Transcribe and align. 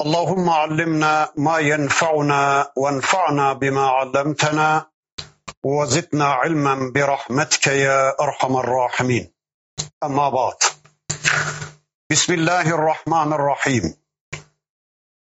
اللهم 0.00 0.50
علمنا 0.50 1.32
ما 1.36 1.58
ينفعنا 1.58 2.72
وانفعنا 2.76 3.52
بما 3.52 3.86
علمتنا 3.88 4.86
وزدنا 5.64 6.24
علما 6.24 6.92
برحمتك 6.94 7.66
يا 7.66 8.14
أرحم 8.20 8.56
الراحمين. 8.56 9.34
أما 10.04 10.28
بعد. 10.28 10.56
بسم 12.10 12.34
الله 12.34 12.70
الرحمن 12.74 13.32
الرحيم. 13.32 13.94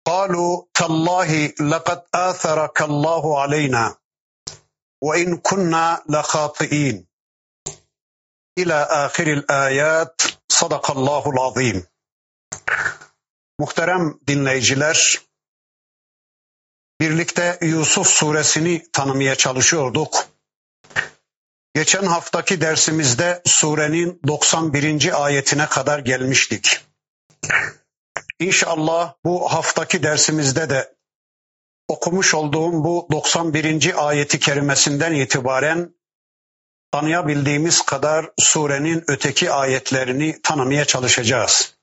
قالوا 0.07 0.63
تالله 0.75 1.47
لقد 1.61 2.03
آثرك 2.15 2.83
الله 2.83 3.41
علينا 3.41 3.95
وإن 5.03 5.37
كنا 5.37 6.03
لخاطئين. 6.11 7.07
إلى 8.59 8.87
آخر 8.91 9.27
الآيات. 9.27 10.23
صدق 10.49 10.91
الله 10.91 11.31
العظيم. 11.31 11.87
Muhterem 13.59 14.19
dinleyiciler, 14.29 15.21
birlikte 17.01 17.59
Yusuf 17.63 18.07
suresini 18.07 18.87
tanımaya 18.93 19.35
çalışıyorduk. 19.35 20.29
Geçen 21.75 22.03
haftaki 22.03 22.61
dersimizde 22.61 23.43
surenin 23.47 24.21
91. 24.27 25.25
ayetine 25.25 25.67
kadar 25.67 25.99
gelmiştik. 25.99 26.81
İnşallah 28.41 29.15
bu 29.25 29.53
haftaki 29.53 30.03
dersimizde 30.03 30.71
de 30.71 30.95
okumuş 31.89 32.35
olduğum 32.35 32.85
bu 32.85 33.09
91. 33.13 34.09
ayeti 34.09 34.39
kerimesinden 34.39 35.13
itibaren 35.13 35.95
tanıyabildiğimiz 36.93 37.83
kadar 37.83 38.31
surenin 38.39 39.05
öteki 39.07 39.53
ayetlerini 39.53 40.43
tanımaya 40.43 40.85
çalışacağız. 40.85 41.76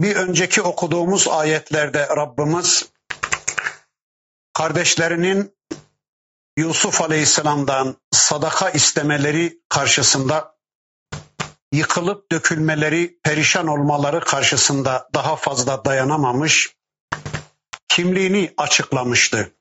Bir 0.00 0.16
önceki 0.16 0.62
okuduğumuz 0.62 1.28
ayetlerde 1.28 2.08
Rabbimiz 2.08 2.88
kardeşlerinin 4.52 5.54
Yusuf 6.58 7.00
Aleyhisselam'dan 7.02 7.96
sadaka 8.10 8.70
istemeleri 8.70 9.60
karşısında 9.68 10.54
yıkılıp 11.72 12.32
dökülmeleri, 12.32 13.18
perişan 13.22 13.66
olmaları 13.66 14.20
karşısında 14.20 15.10
daha 15.14 15.36
fazla 15.36 15.84
dayanamamış, 15.84 16.76
kimliğini 17.88 18.54
açıklamıştı. 18.56 19.54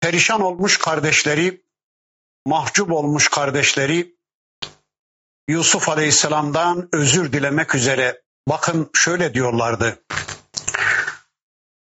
Perişan 0.00 0.40
olmuş 0.40 0.78
kardeşleri, 0.78 1.64
mahcup 2.46 2.92
olmuş 2.92 3.28
kardeşleri 3.28 4.16
Yusuf 5.48 5.88
Aleyhisselam'dan 5.88 6.88
özür 6.92 7.32
dilemek 7.32 7.74
üzere 7.74 8.25
Bakın 8.48 8.90
şöyle 8.94 9.34
diyorlardı. 9.34 10.02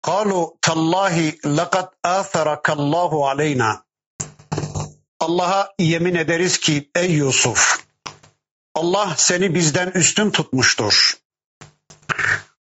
Kalu 0.02 0.58
tallahi 0.62 1.38
laqad 1.44 1.92
atharakallahu 2.04 3.28
aleyna. 3.28 3.84
Allah'a 5.20 5.74
yemin 5.78 6.14
ederiz 6.14 6.58
ki 6.58 6.90
ey 6.94 7.12
Yusuf 7.12 7.80
Allah 8.74 9.14
seni 9.16 9.54
bizden 9.54 9.90
üstün 9.90 10.30
tutmuştur. 10.30 11.14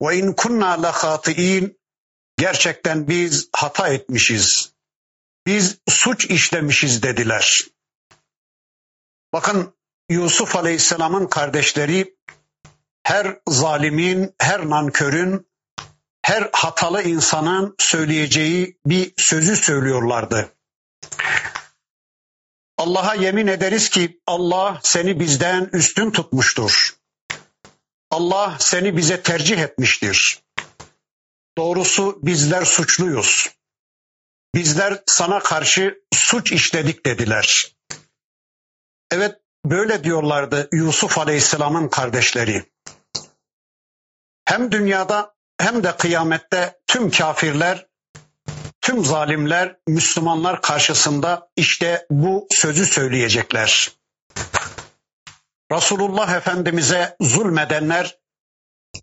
Ve 0.03 0.19
in 0.19 0.33
kunna 0.33 0.83
lahatiin 0.83 1.81
gerçekten 2.39 3.09
biz 3.09 3.49
hata 3.53 3.89
etmişiz. 3.89 4.73
Biz 5.47 5.79
suç 5.89 6.25
işlemişiz 6.25 7.03
dediler. 7.03 7.65
Bakın 9.33 9.75
Yusuf 10.11 10.57
Aleyhisselam'ın 10.57 11.27
kardeşleri 11.27 12.17
her 13.03 13.39
zalimin, 13.49 14.35
her 14.39 14.71
nankörün, 14.71 15.47
her 16.23 16.51
hatalı 16.53 17.03
insanın 17.03 17.75
söyleyeceği 17.79 18.79
bir 18.87 19.13
sözü 19.17 19.57
söylüyorlardı. 19.57 20.53
Allah'a 22.79 23.15
yemin 23.15 23.47
ederiz 23.47 23.91
ki 23.91 24.21
Allah 24.27 24.81
seni 24.83 25.21
bizden 25.21 25.71
üstün 25.73 26.11
tutmuştur. 26.11 26.97
Allah 28.11 28.57
seni 28.59 28.97
bize 28.97 29.23
tercih 29.23 29.59
etmiştir. 29.59 30.43
Doğrusu 31.59 32.19
bizler 32.23 32.65
suçluyuz. 32.65 33.51
Bizler 34.55 35.03
sana 35.07 35.39
karşı 35.39 36.03
suç 36.15 36.53
işledik 36.53 37.07
dediler. 37.07 37.77
Evet 39.11 39.41
böyle 39.65 40.05
diyorlardı 40.05 40.69
Yusuf 40.73 41.19
Aleyhisselam'ın 41.19 41.89
kardeşleri. 41.89 42.72
Hem 44.45 44.73
dünyada 44.73 45.35
hem 45.59 45.85
de 45.85 45.97
kıyamette 45.97 46.81
tüm 46.87 47.11
kafirler, 47.11 47.87
tüm 48.81 49.05
zalimler 49.05 49.77
Müslümanlar 49.89 50.63
karşısında 50.63 51.49
işte 51.57 52.07
bu 52.11 52.47
sözü 52.51 52.87
söyleyecekler. 52.87 53.93
Resulullah 55.73 56.37
Efendimiz'e 56.37 57.17
zulmedenler, 57.21 58.19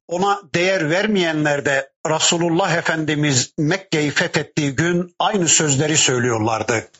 ona 0.08 0.42
değer 0.56 0.90
vermeyenler 0.90 1.66
de 1.66 1.92
Resulullah 2.08 2.76
Efendimiz 2.76 3.54
Mekke'yi 3.58 4.12
fethettiği 4.12 4.76
gün 4.76 5.16
aynı 5.20 5.48
sözleri 5.48 5.98
söylüyorlardı. 5.98 6.92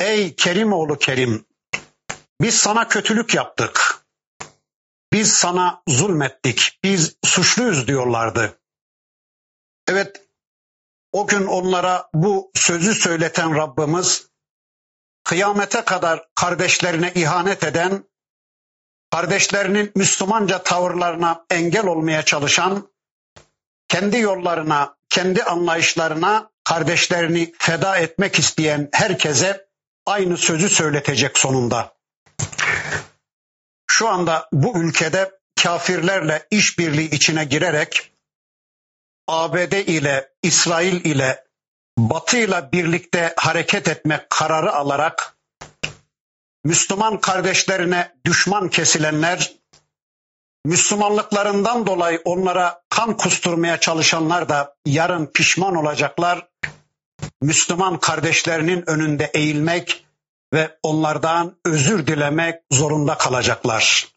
Ey 0.00 0.34
Kerim 0.34 0.72
oğlu 0.72 0.98
Kerim, 0.98 1.46
biz 2.40 2.54
sana 2.54 2.88
kötülük 2.88 3.34
yaptık. 3.34 3.89
Biz 5.12 5.32
sana 5.32 5.82
zulmettik, 5.88 6.78
biz 6.84 7.16
suçluyuz 7.24 7.86
diyorlardı. 7.88 8.60
Evet, 9.88 10.22
o 11.12 11.26
gün 11.26 11.46
onlara 11.46 12.10
bu 12.14 12.50
sözü 12.54 12.94
söyleten 12.94 13.56
Rabbimiz, 13.56 14.30
kıyamete 15.24 15.84
kadar 15.84 16.28
kardeşlerine 16.34 17.12
ihanet 17.14 17.64
eden, 17.64 18.04
kardeşlerinin 19.10 19.92
Müslümanca 19.94 20.62
tavırlarına 20.62 21.46
engel 21.50 21.86
olmaya 21.86 22.24
çalışan, 22.24 22.92
kendi 23.88 24.18
yollarına, 24.18 24.96
kendi 25.08 25.44
anlayışlarına 25.44 26.50
kardeşlerini 26.64 27.52
feda 27.58 27.96
etmek 27.98 28.38
isteyen 28.38 28.88
herkese 28.92 29.68
aynı 30.06 30.36
sözü 30.36 30.68
söyletecek 30.68 31.38
sonunda 31.38 31.99
şu 34.00 34.08
anda 34.08 34.48
bu 34.52 34.78
ülkede 34.78 35.30
kafirlerle 35.62 36.46
işbirliği 36.50 37.10
içine 37.10 37.44
girerek 37.44 38.12
ABD 39.28 39.72
ile 39.72 40.28
İsrail 40.42 41.04
ile 41.04 41.44
Batı 41.98 42.36
ile 42.36 42.72
birlikte 42.72 43.34
hareket 43.36 43.88
etmek 43.88 44.30
kararı 44.30 44.72
alarak 44.72 45.36
Müslüman 46.64 47.20
kardeşlerine 47.20 48.12
düşman 48.26 48.68
kesilenler, 48.68 49.52
Müslümanlıklarından 50.64 51.86
dolayı 51.86 52.22
onlara 52.24 52.82
kan 52.90 53.16
kusturmaya 53.16 53.80
çalışanlar 53.80 54.48
da 54.48 54.74
yarın 54.86 55.26
pişman 55.26 55.76
olacaklar. 55.76 56.48
Müslüman 57.42 58.00
kardeşlerinin 58.00 58.90
önünde 58.90 59.30
eğilmek 59.34 60.06
ve 60.52 60.78
onlardan 60.82 61.56
özür 61.64 62.06
dilemek 62.06 62.62
zorunda 62.70 63.18
kalacaklar. 63.18 64.08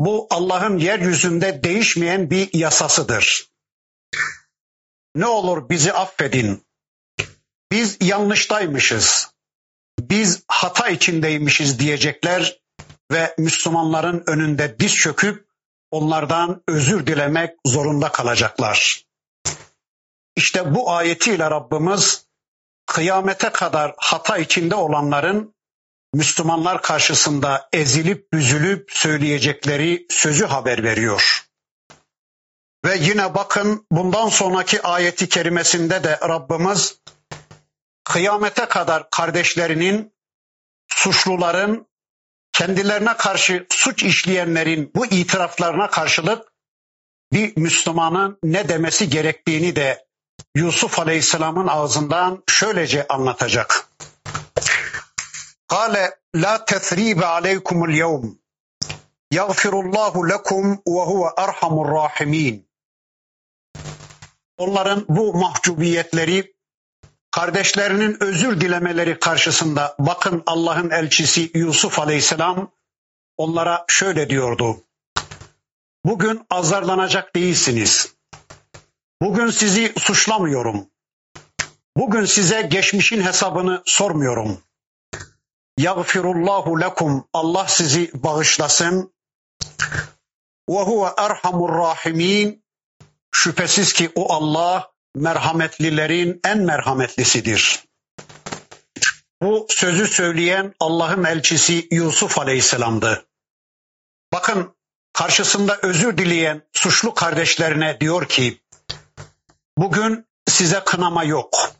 Bu 0.00 0.26
Allah'ın 0.30 0.78
yeryüzünde 0.78 1.62
değişmeyen 1.62 2.30
bir 2.30 2.54
yasasıdır. 2.54 3.50
Ne 5.14 5.26
olur 5.26 5.68
bizi 5.68 5.92
affedin. 5.92 6.66
Biz 7.72 7.98
yanlıştaymışız. 8.00 9.30
Biz 10.00 10.42
hata 10.48 10.88
içindeymişiz 10.88 11.78
diyecekler 11.78 12.60
ve 13.12 13.34
Müslümanların 13.38 14.22
önünde 14.26 14.78
diz 14.78 14.94
çöküp 14.94 15.46
onlardan 15.90 16.62
özür 16.68 17.06
dilemek 17.06 17.54
zorunda 17.66 18.12
kalacaklar. 18.12 19.06
İşte 20.36 20.74
bu 20.74 20.90
ayetiyle 20.90 21.50
Rabbimiz 21.50 22.25
kıyamete 22.96 23.50
kadar 23.50 23.94
hata 23.96 24.38
içinde 24.38 24.74
olanların 24.74 25.54
Müslümanlar 26.14 26.82
karşısında 26.82 27.68
ezilip 27.72 28.32
büzülüp 28.32 28.90
söyleyecekleri 28.92 30.06
sözü 30.10 30.44
haber 30.44 30.82
veriyor. 30.84 31.46
Ve 32.84 32.96
yine 33.00 33.34
bakın 33.34 33.86
bundan 33.92 34.28
sonraki 34.28 34.82
ayeti 34.82 35.28
kerimesinde 35.28 36.04
de 36.04 36.18
Rabbimiz 36.28 37.00
kıyamete 38.04 38.66
kadar 38.66 39.10
kardeşlerinin, 39.10 40.12
suçluların, 40.88 41.86
kendilerine 42.52 43.16
karşı 43.16 43.66
suç 43.70 44.02
işleyenlerin 44.02 44.90
bu 44.94 45.06
itiraflarına 45.06 45.90
karşılık 45.90 46.52
bir 47.32 47.56
Müslümanın 47.56 48.38
ne 48.42 48.68
demesi 48.68 49.08
gerektiğini 49.08 49.76
de 49.76 50.05
Yusuf 50.54 50.98
Aleyhisselam'ın 50.98 51.66
ağzından 51.66 52.42
şöylece 52.46 53.06
anlatacak. 53.08 53.88
Kale 55.68 56.18
la 56.34 56.64
tesribe 56.64 57.26
aleykumul 57.26 57.90
yevm. 57.90 58.24
Yagfirullahu 59.30 60.28
lekum 60.28 60.72
ve 60.72 61.00
huve 61.00 61.28
erhamur 61.36 61.88
rahimin. 61.92 62.68
Onların 64.58 65.04
bu 65.08 65.34
mahcubiyetleri, 65.34 66.54
kardeşlerinin 67.30 68.16
özür 68.22 68.60
dilemeleri 68.60 69.18
karşısında 69.18 69.96
bakın 69.98 70.42
Allah'ın 70.46 70.90
elçisi 70.90 71.50
Yusuf 71.54 71.98
Aleyhisselam 71.98 72.72
onlara 73.36 73.84
şöyle 73.88 74.30
diyordu. 74.30 74.82
Bugün 76.04 76.46
azarlanacak 76.50 77.36
değilsiniz. 77.36 78.15
Bugün 79.22 79.50
sizi 79.50 79.92
suçlamıyorum. 79.98 80.90
Bugün 81.96 82.24
size 82.24 82.62
geçmişin 82.62 83.22
hesabını 83.22 83.82
sormuyorum. 83.86 84.62
Yagfirullahu 85.78 86.80
lekum. 86.80 87.28
Allah 87.32 87.68
sizi 87.68 88.10
bağışlasın. 88.14 89.14
Ve 90.70 90.82
huve 90.82 91.08
erhamur 91.18 91.78
rahimin. 91.78 92.64
Şüphesiz 93.32 93.92
ki 93.92 94.12
o 94.14 94.32
Allah 94.32 94.92
merhametlilerin 95.14 96.40
en 96.44 96.58
merhametlisidir. 96.58 97.84
Bu 99.42 99.66
sözü 99.70 100.06
söyleyen 100.06 100.74
Allah'ın 100.80 101.24
elçisi 101.24 101.88
Yusuf 101.90 102.38
Aleyhisselam'dı. 102.38 103.26
Bakın 104.32 104.76
karşısında 105.12 105.78
özür 105.82 106.18
dileyen 106.18 106.62
suçlu 106.72 107.14
kardeşlerine 107.14 108.00
diyor 108.00 108.28
ki 108.28 108.60
bugün 109.78 110.26
size 110.48 110.84
kınama 110.84 111.24
yok. 111.24 111.72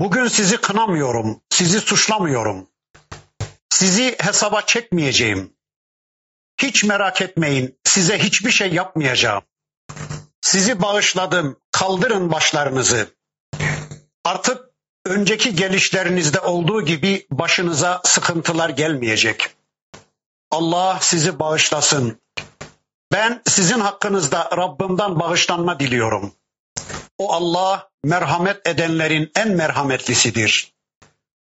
Bugün 0.00 0.28
sizi 0.28 0.56
kınamıyorum, 0.56 1.40
sizi 1.50 1.80
suçlamıyorum. 1.80 2.68
Sizi 3.70 4.16
hesaba 4.20 4.62
çekmeyeceğim. 4.62 5.52
Hiç 6.62 6.84
merak 6.84 7.20
etmeyin, 7.20 7.78
size 7.84 8.18
hiçbir 8.18 8.50
şey 8.50 8.72
yapmayacağım. 8.72 9.42
Sizi 10.40 10.82
bağışladım, 10.82 11.60
kaldırın 11.72 12.32
başlarınızı. 12.32 13.14
Artık 14.24 14.70
önceki 15.04 15.54
gelişlerinizde 15.54 16.40
olduğu 16.40 16.84
gibi 16.84 17.26
başınıza 17.30 18.00
sıkıntılar 18.04 18.68
gelmeyecek. 18.68 19.56
Allah 20.50 20.98
sizi 21.00 21.38
bağışlasın. 21.38 22.20
Ben 23.12 23.42
sizin 23.48 23.80
hakkınızda 23.80 24.50
Rabbimden 24.56 25.20
bağışlanma 25.20 25.80
diliyorum. 25.80 26.32
O 27.20 27.32
Allah 27.32 27.88
merhamet 28.04 28.66
edenlerin 28.66 29.30
en 29.36 29.48
merhametlisidir. 29.48 30.72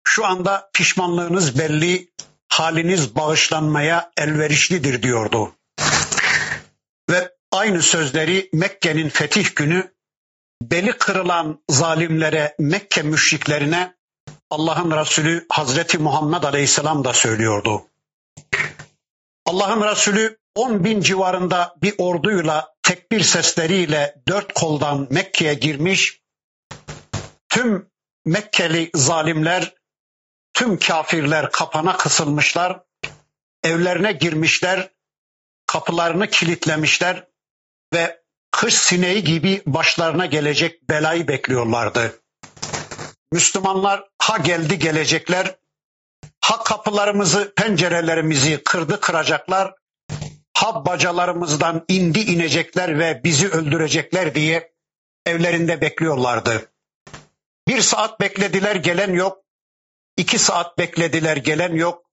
Şu 0.04 0.26
anda 0.26 0.70
pişmanlığınız 0.72 1.58
belli, 1.58 2.10
haliniz 2.48 3.16
bağışlanmaya 3.16 4.10
elverişlidir 4.16 5.02
diyordu. 5.02 5.52
Ve 7.10 7.32
aynı 7.52 7.82
sözleri 7.82 8.48
Mekke'nin 8.52 9.08
fetih 9.08 9.54
günü 9.56 9.94
beli 10.62 10.92
kırılan 10.92 11.62
zalimlere, 11.70 12.54
Mekke 12.58 13.02
müşriklerine 13.02 13.94
Allah'ın 14.50 14.90
Resulü 14.90 15.46
Hazreti 15.48 15.98
Muhammed 15.98 16.42
Aleyhisselam 16.42 17.04
da 17.04 17.12
söylüyordu. 17.12 17.82
Allah'ın 19.46 19.90
Resulü 19.90 20.38
10 20.54 20.84
bin 20.84 21.00
civarında 21.00 21.76
bir 21.82 21.94
orduyla 21.98 22.75
tekbir 22.86 23.20
sesleriyle 23.20 24.14
dört 24.28 24.52
koldan 24.52 25.06
Mekke'ye 25.10 25.54
girmiş. 25.54 26.20
Tüm 27.48 27.90
Mekkeli 28.24 28.90
zalimler, 28.94 29.74
tüm 30.54 30.78
kafirler 30.78 31.50
kapana 31.50 31.96
kısılmışlar. 31.96 32.82
Evlerine 33.64 34.12
girmişler, 34.12 34.90
kapılarını 35.66 36.30
kilitlemişler 36.30 37.26
ve 37.94 38.22
kış 38.50 38.74
sineği 38.74 39.24
gibi 39.24 39.62
başlarına 39.66 40.26
gelecek 40.26 40.90
belayı 40.90 41.28
bekliyorlardı. 41.28 42.20
Müslümanlar 43.32 44.04
ha 44.18 44.36
geldi 44.36 44.78
gelecekler, 44.78 45.54
ha 46.40 46.62
kapılarımızı, 46.64 47.54
pencerelerimizi 47.56 48.62
kırdı 48.64 49.00
kıracaklar, 49.00 49.74
ha 50.56 50.86
bacalarımızdan 50.86 51.84
indi 51.88 52.20
inecekler 52.20 52.98
ve 52.98 53.20
bizi 53.24 53.48
öldürecekler 53.48 54.34
diye 54.34 54.72
evlerinde 55.26 55.80
bekliyorlardı. 55.80 56.72
Bir 57.68 57.80
saat 57.80 58.20
beklediler 58.20 58.76
gelen 58.76 59.12
yok, 59.12 59.44
iki 60.16 60.38
saat 60.38 60.78
beklediler 60.78 61.36
gelen 61.36 61.74
yok. 61.74 62.10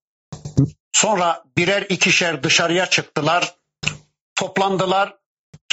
Sonra 0.92 1.44
birer 1.58 1.82
ikişer 1.82 2.44
dışarıya 2.44 2.86
çıktılar, 2.86 3.56
toplandılar, 4.36 5.18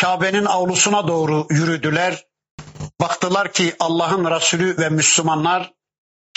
Kabe'nin 0.00 0.44
avlusuna 0.44 1.08
doğru 1.08 1.46
yürüdüler. 1.50 2.26
Baktılar 3.00 3.52
ki 3.52 3.76
Allah'ın 3.80 4.30
Resulü 4.30 4.78
ve 4.78 4.88
Müslümanlar 4.88 5.72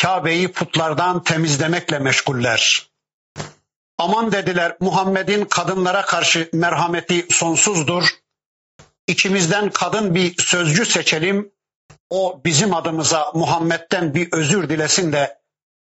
Kabe'yi 0.02 0.52
putlardan 0.52 1.24
temizlemekle 1.24 2.00
meşguller. 2.00 2.93
Aman 3.98 4.32
dediler 4.32 4.78
Muhammed'in 4.80 5.46
kadınlara 5.46 6.02
karşı 6.02 6.50
merhameti 6.54 7.28
sonsuzdur. 7.30 8.10
İçimizden 9.08 9.70
kadın 9.70 10.16
bir 10.16 10.44
sözcü 10.44 10.86
seçelim. 10.86 11.52
O 12.10 12.42
bizim 12.46 12.74
adımıza 12.74 13.32
Muhammed'den 13.34 14.16
bir 14.16 14.32
özür 14.32 14.70
dilesin 14.70 15.14
de 15.14 15.40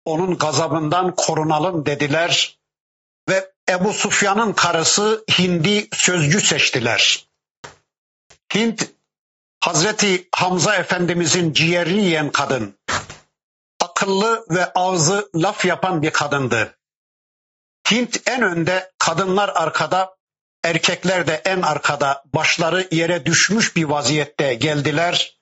onun 0.06 0.38
gazabından 0.38 1.15
korunalım 1.15 1.86
dediler. 1.86 2.59
Ve 3.30 3.51
Ebu 3.69 3.94
Sufyan'ın 3.94 4.54
karısı 4.54 5.25
Hindi 5.39 5.88
sözcü 5.94 6.42
seçtiler. 6.42 7.27
Hint 8.56 8.89
Hazreti 9.59 10.28
Hamza 10.35 10.76
Efendimizin 10.76 11.54
ciğerini 11.54 12.02
yiyen 12.02 12.30
kadın. 12.31 12.76
Akıllı 13.81 14.45
ve 14.49 14.73
ağzı 14.73 15.30
laf 15.35 15.66
yapan 15.66 16.02
bir 16.02 16.11
kadındı. 16.11 16.76
Hint 17.91 18.29
en 18.29 18.41
önde, 18.41 18.91
kadınlar 18.99 19.51
arkada, 19.56 20.15
erkekler 20.63 21.27
de 21.27 21.41
en 21.45 21.61
arkada 21.61 22.23
başları 22.33 22.87
yere 22.91 23.25
düşmüş 23.25 23.75
bir 23.75 23.83
vaziyette 23.83 24.53
geldiler. 24.53 25.39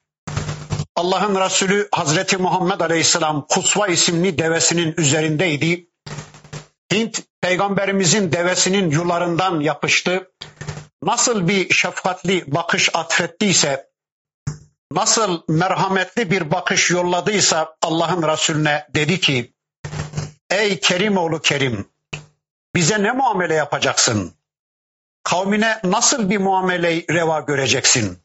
Allah'ın 0.95 1.41
Resulü 1.41 1.87
Hazreti 1.91 2.37
Muhammed 2.37 2.79
Aleyhisselam 2.79 3.47
Kusva 3.49 3.87
isimli 3.87 4.37
devesinin 4.37 4.93
üzerindeydi. 4.97 5.89
Hint 6.93 7.23
peygamberimizin 7.41 8.31
devesinin 8.31 8.89
yularından 8.89 9.59
yapıştı. 9.59 10.31
Nasıl 11.03 11.47
bir 11.47 11.73
şefkatli 11.73 12.43
bakış 12.47 12.89
atfettiyse, 12.93 13.89
nasıl 14.91 15.41
merhametli 15.47 16.31
bir 16.31 16.51
bakış 16.51 16.91
yolladıysa 16.91 17.75
Allah'ın 17.81 18.23
Resulüne 18.23 18.87
dedi 18.95 19.19
ki, 19.19 19.53
Ey 20.49 20.79
Kerim 20.79 21.17
oğlu 21.17 21.41
Kerim, 21.41 21.94
bize 22.75 23.03
ne 23.03 23.11
muamele 23.11 23.53
yapacaksın? 23.53 24.33
Kavmine 25.23 25.79
nasıl 25.83 26.29
bir 26.29 26.37
muameleyi 26.37 27.05
reva 27.09 27.39
göreceksin? 27.39 28.19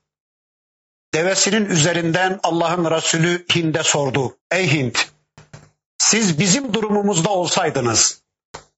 Devesinin 1.14 1.64
üzerinden 1.64 2.40
Allah'ın 2.42 2.90
Resulü 2.90 3.46
Hind'e 3.54 3.82
sordu. 3.82 4.36
Ey 4.50 4.72
Hind, 4.72 4.94
siz 5.98 6.38
bizim 6.38 6.74
durumumuzda 6.74 7.30
olsaydınız, 7.30 8.22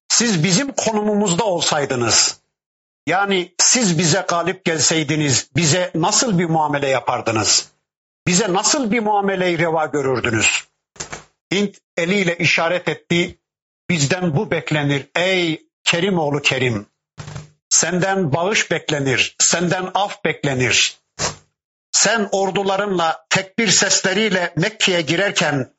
siz 0.09 0.45
bizim 0.45 0.73
konumumuzda 0.73 1.45
olsaydınız, 1.45 2.41
yani 3.07 3.55
siz 3.59 3.99
bize 3.99 4.25
galip 4.29 4.65
gelseydiniz 4.65 5.51
bize 5.57 5.91
nasıl 5.95 6.39
bir 6.39 6.47
muamele 6.47 6.89
yapardınız? 6.89 7.69
Bize 8.27 8.53
nasıl 8.53 8.91
bir 8.91 9.01
muameleyi 9.01 9.59
reva 9.59 9.87
görürdünüz? 9.87 10.65
Hint 11.55 11.79
eliyle 11.97 12.39
işaret 12.39 12.89
etti. 12.89 13.39
Bizden 13.93 14.37
bu 14.37 14.51
beklenir 14.51 15.07
ey 15.15 15.67
Kerim 15.85 16.19
oğlu 16.19 16.43
Kerim. 16.43 16.87
Senden 17.69 18.33
bağış 18.33 18.71
beklenir, 18.71 19.37
senden 19.39 19.91
af 19.95 20.25
beklenir. 20.25 20.97
Sen 21.91 22.29
ordularınla 22.33 23.27
tekbir 23.31 23.69
sesleriyle 23.69 24.53
Mekke'ye 24.57 25.01
girerken 25.01 25.75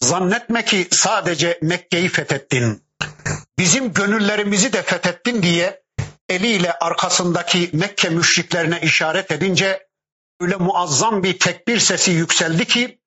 zannetme 0.00 0.64
ki 0.64 0.88
sadece 0.90 1.58
Mekke'yi 1.62 2.08
fethettin. 2.08 2.82
Bizim 3.58 3.92
gönüllerimizi 3.92 4.72
de 4.72 4.82
fethettin 4.82 5.42
diye 5.42 5.82
eliyle 6.28 6.72
arkasındaki 6.72 7.70
Mekke 7.72 8.08
müşriklerine 8.08 8.80
işaret 8.82 9.30
edince 9.30 9.86
öyle 10.40 10.56
muazzam 10.56 11.22
bir 11.22 11.38
tekbir 11.38 11.78
sesi 11.78 12.10
yükseldi 12.10 12.64
ki 12.64 12.97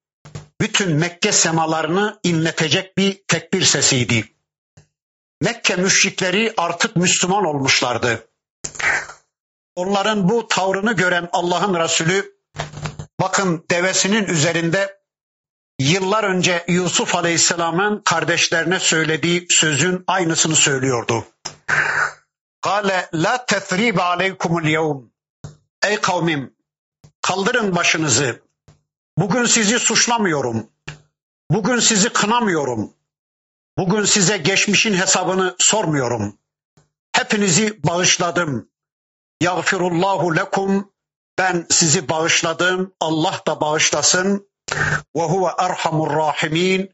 bütün 0.61 0.95
Mekke 0.95 1.31
semalarını 1.31 2.19
inletecek 2.23 2.97
bir 2.97 3.23
tekbir 3.27 3.61
sesiydi. 3.61 4.25
Mekke 5.41 5.75
müşrikleri 5.75 6.53
artık 6.57 6.95
Müslüman 6.95 7.45
olmuşlardı. 7.45 8.27
Onların 9.75 10.29
bu 10.29 10.47
tavrını 10.47 10.93
gören 10.93 11.29
Allah'ın 11.31 11.79
Resulü 11.79 12.35
bakın 13.19 13.65
devesinin 13.71 14.25
üzerinde 14.25 15.01
yıllar 15.79 16.23
önce 16.23 16.65
Yusuf 16.67 17.15
Aleyhisselam'ın 17.15 18.01
kardeşlerine 18.05 18.79
söylediği 18.79 19.47
sözün 19.49 20.03
aynısını 20.07 20.55
söylüyordu. 20.55 21.25
Kale 22.61 23.09
la 23.13 23.45
tethrib 23.45 23.97
aleykumul 23.97 24.63
yevm. 24.63 24.97
Ey 25.85 26.01
kavmim 26.01 26.53
kaldırın 27.21 27.75
başınızı. 27.75 28.50
Bugün 29.21 29.45
sizi 29.45 29.79
suçlamıyorum. 29.79 30.69
Bugün 31.51 31.79
sizi 31.79 32.09
kınamıyorum. 32.09 32.93
Bugün 33.77 34.05
size 34.05 34.37
geçmişin 34.37 34.93
hesabını 34.93 35.55
sormuyorum. 35.59 36.37
Hepinizi 37.13 37.83
bağışladım. 37.83 38.69
Yağfirullahu 39.41 40.35
lekum. 40.35 40.91
Ben 41.37 41.65
sizi 41.69 42.09
bağışladım. 42.09 42.93
Allah 42.99 43.41
da 43.47 43.61
bağışlasın. 43.61 44.47
Ve 45.15 45.21
huve 45.21 45.51
erhamur 45.57 46.15
rahimin. 46.15 46.89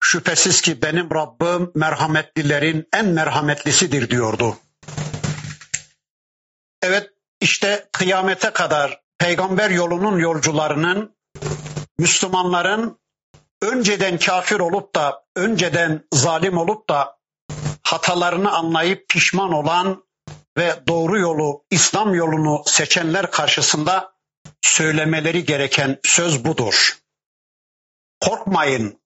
Şüphesiz 0.00 0.60
ki 0.60 0.82
benim 0.82 1.10
Rabbim 1.10 1.72
merhametlilerin 1.74 2.88
en 2.92 3.06
merhametlisidir 3.06 4.10
diyordu. 4.10 4.56
Evet 6.82 7.10
işte 7.40 7.88
kıyamete 7.92 8.50
kadar 8.50 9.00
peygamber 9.18 9.70
yolunun 9.70 10.18
yolcularının 10.18 11.15
Müslümanların 11.98 12.98
önceden 13.62 14.18
kafir 14.18 14.60
olup 14.60 14.94
da 14.94 15.24
önceden 15.36 16.04
zalim 16.12 16.58
olup 16.58 16.88
da 16.88 17.18
hatalarını 17.82 18.52
anlayıp 18.52 19.08
pişman 19.08 19.52
olan 19.52 20.04
ve 20.58 20.82
doğru 20.88 21.18
yolu 21.18 21.64
İslam 21.70 22.14
yolunu 22.14 22.62
seçenler 22.66 23.30
karşısında 23.30 24.12
söylemeleri 24.62 25.44
gereken 25.44 26.00
söz 26.04 26.44
budur. 26.44 26.98
Korkmayın, 28.20 29.00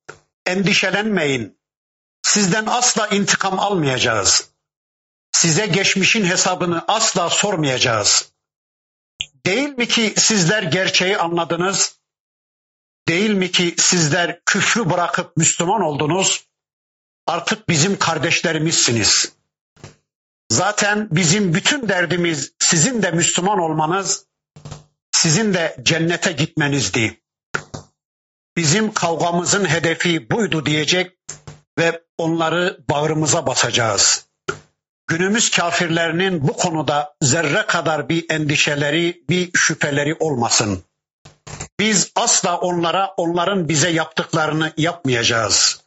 endişelenmeyin. 0.47 1.61
Sizden 2.23 2.67
asla 2.67 3.09
intikam 3.09 3.61
almayacağız. 3.61 4.51
Size 5.33 5.67
geçmişin 5.67 6.25
hesabını 6.25 6.85
asla 6.89 7.31
sormayacağız. 7.31 8.33
Değil 9.47 9.69
mi 9.69 9.89
ki 9.89 10.15
sizler 10.17 10.63
gerçeği 10.63 11.19
anladınız? 11.19 12.00
Değil 13.11 13.31
mi 13.31 13.51
ki 13.51 13.75
sizler 13.79 14.41
küfrü 14.47 14.91
bırakıp 14.91 15.37
Müslüman 15.37 15.81
oldunuz? 15.81 16.47
Artık 17.27 17.69
bizim 17.69 17.99
kardeşlerimizsiniz. 17.99 19.33
Zaten 20.53 21.09
bizim 21.11 21.55
bütün 21.55 21.89
derdimiz 21.89 22.53
sizin 22.59 23.03
de 23.03 23.11
Müslüman 23.11 23.59
olmanız, 23.59 24.27
sizin 25.13 25.55
de 25.55 25.77
cennete 25.83 26.33
gitmenizdi. 26.33 27.21
Bizim 28.57 28.93
kavgamızın 28.93 29.65
hedefi 29.65 30.31
buydu 30.31 30.67
diyecek 30.67 31.19
ve 31.79 32.03
onları 32.19 32.81
bağrımıza 32.91 33.47
basacağız. 33.47 34.27
Günümüz 35.07 35.51
kafirlerinin 35.51 36.49
bu 36.49 36.53
konuda 36.53 37.15
zerre 37.23 37.67
kadar 37.67 38.09
bir 38.09 38.31
endişeleri, 38.31 39.25
bir 39.29 39.51
şüpheleri 39.55 40.15
olmasın. 40.15 40.85
Biz 41.81 42.13
asla 42.17 42.61
onlara 42.61 43.15
onların 43.17 43.69
bize 43.69 43.91
yaptıklarını 43.91 44.73
yapmayacağız. 44.77 45.81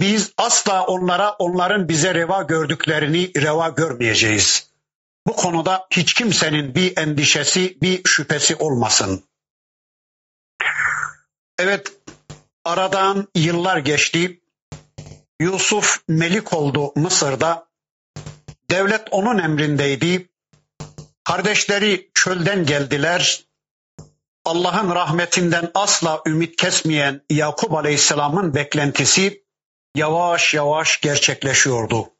Biz 0.00 0.32
asla 0.36 0.86
onlara 0.86 1.32
onların 1.32 1.88
bize 1.88 2.14
reva 2.14 2.42
gördüklerini 2.42 3.32
reva 3.36 3.68
görmeyeceğiz. 3.68 4.70
Bu 5.26 5.36
konuda 5.36 5.86
hiç 5.90 6.14
kimsenin 6.14 6.74
bir 6.74 6.96
endişesi, 6.96 7.78
bir 7.82 8.00
şüphesi 8.04 8.56
olmasın. 8.56 9.24
Evet, 11.58 11.92
aradan 12.64 13.28
yıllar 13.34 13.78
geçti. 13.78 14.40
Yusuf 15.40 16.00
melik 16.08 16.52
oldu 16.52 16.92
Mısır'da. 16.96 17.66
Devlet 18.70 19.08
onun 19.10 19.38
emrindeydi. 19.38 20.28
Kardeşleri 21.24 22.10
çölden 22.14 22.66
geldiler. 22.66 23.51
Allah'ın 24.44 24.94
rahmetinden 24.94 25.70
asla 25.74 26.22
ümit 26.26 26.56
kesmeyen 26.56 27.22
Yakup 27.30 27.74
Aleyhisselam'ın 27.74 28.54
beklentisi 28.54 29.44
yavaş 29.96 30.54
yavaş 30.54 31.00
gerçekleşiyordu. 31.00 32.10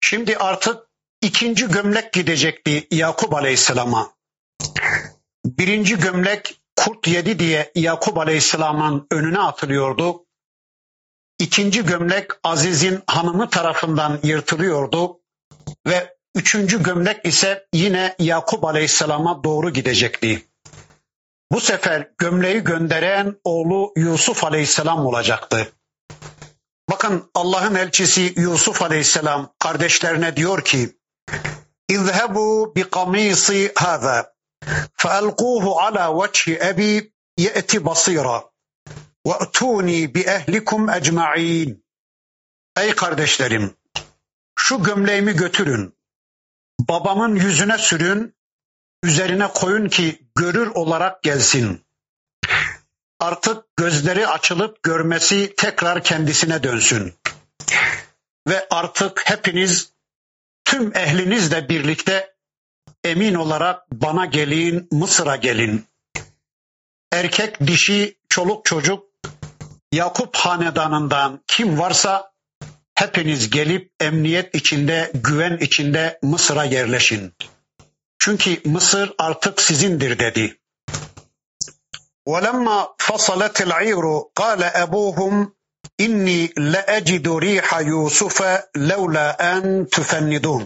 Şimdi 0.00 0.36
artık 0.36 0.76
ikinci 1.22 1.68
gömlek 1.68 2.12
gidecekti 2.12 2.88
Yakup 2.90 3.34
Aleyhisselam'a. 3.34 4.12
Birinci 5.44 5.98
gömlek 5.98 6.60
kurt 6.76 7.08
yedi 7.08 7.38
diye 7.38 7.72
Yakup 7.74 8.18
Aleyhisselam'ın 8.18 9.06
önüne 9.10 9.38
atılıyordu. 9.38 10.26
İkinci 11.38 11.84
gömlek 11.86 12.30
Aziz'in 12.44 13.02
hanımı 13.06 13.50
tarafından 13.50 14.20
yırtılıyordu 14.22 15.20
ve 15.86 16.16
üçüncü 16.34 16.82
gömlek 16.82 17.26
ise 17.26 17.66
yine 17.72 18.16
Yakup 18.18 18.64
Aleyhisselam'a 18.64 19.44
doğru 19.44 19.70
gidecekti. 19.70 20.49
Bu 21.51 21.61
sefer 21.61 22.11
gömleği 22.17 22.63
gönderen 22.63 23.35
oğlu 23.43 23.93
Yusuf 23.95 24.43
Aleyhisselam 24.43 25.05
olacaktı. 25.05 25.71
Bakın 26.89 27.31
Allah'ın 27.33 27.75
elçisi 27.75 28.33
Yusuf 28.37 28.81
Aleyhisselam 28.81 29.53
kardeşlerine 29.59 30.35
diyor 30.35 30.63
ki 30.63 30.97
İzhebu 31.89 32.73
bi 32.75 32.83
kamisi 32.89 33.71
hâzâ 33.75 34.35
فألقوه 34.97 35.81
على 35.83 36.05
وجه 36.05 36.69
أبي 36.69 37.13
يأتي 37.39 37.79
بصيرا 37.79 38.51
وأتوني 39.27 40.07
بأهلكم 40.07 40.89
أجمعين 40.89 41.85
Ey 42.77 42.95
kardeşlerim 42.95 43.77
şu 44.59 44.83
gömleğimi 44.83 45.33
götürün 45.33 45.97
babamın 46.79 47.35
yüzüne 47.35 47.77
sürün 47.77 48.35
üzerine 49.03 49.47
koyun 49.47 49.89
ki 49.89 50.28
görür 50.40 50.66
olarak 50.66 51.22
gelsin. 51.22 51.84
Artık 53.20 53.76
gözleri 53.76 54.26
açılıp 54.26 54.82
görmesi 54.82 55.54
tekrar 55.56 56.04
kendisine 56.04 56.62
dönsün. 56.62 57.14
Ve 58.48 58.66
artık 58.70 59.22
hepiniz 59.24 59.92
tüm 60.64 60.96
ehlinizle 60.96 61.68
birlikte 61.68 62.34
emin 63.04 63.34
olarak 63.34 63.90
bana 63.92 64.26
gelin, 64.26 64.88
Mısır'a 64.92 65.36
gelin. 65.36 65.84
Erkek, 67.12 67.60
dişi, 67.60 68.16
çoluk 68.28 68.64
çocuk, 68.64 69.10
Yakup 69.92 70.36
hanedanından 70.36 71.40
kim 71.46 71.78
varsa 71.78 72.32
hepiniz 72.94 73.50
gelip 73.50 73.92
emniyet 74.00 74.54
içinde, 74.54 75.10
güven 75.14 75.58
içinde 75.60 76.18
Mısır'a 76.22 76.64
yerleşin. 76.64 77.34
Çünkü 78.19 78.61
Mısır 78.65 79.13
artık 79.17 79.61
sizindir 79.61 80.19
dedi. 80.19 80.57
وَلَمَّا 82.27 82.87
فَصَلَتِ 82.97 83.57
الْعِيرُ 83.67 84.31
قَالَ 84.35 84.61
أَبُوهُمْ 84.83 85.51
إِنِّي 86.05 86.41
لَأَجِدُ 86.73 87.27
رِيحَ 87.45 87.67
يُوسُفَ 87.91 88.37
لَوْلَا 88.75 89.27
أَنْ 89.53 89.85
تُفَنِّدُونَ 89.89 90.63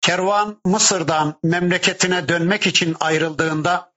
Kervan 0.00 0.60
Mısır'dan 0.64 1.34
memleketine 1.42 2.28
dönmek 2.28 2.66
için 2.66 2.96
ayrıldığında 3.00 3.92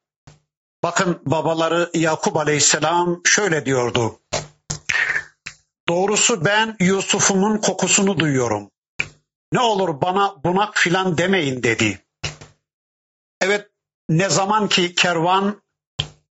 bakın 0.84 1.22
babaları 1.25 1.90
Yakup 1.94 2.38
Aleyhisselam 2.38 3.22
şöyle 3.25 3.66
diyordu. 3.66 4.20
Doğrusu 5.90 6.46
ben 6.46 6.75
Yusuf'umun 6.80 7.58
kokusunu 7.58 8.20
duyuyorum. 8.20 8.72
Ne 9.54 9.60
olur 9.60 10.02
bana 10.02 10.44
bunak 10.44 10.78
filan 10.78 11.18
demeyin 11.18 11.63
dedi. 11.63 12.00
Evet 13.40 13.71
ne 14.09 14.28
zaman 14.28 14.68
ki 14.68 14.95
kervan 14.95 15.62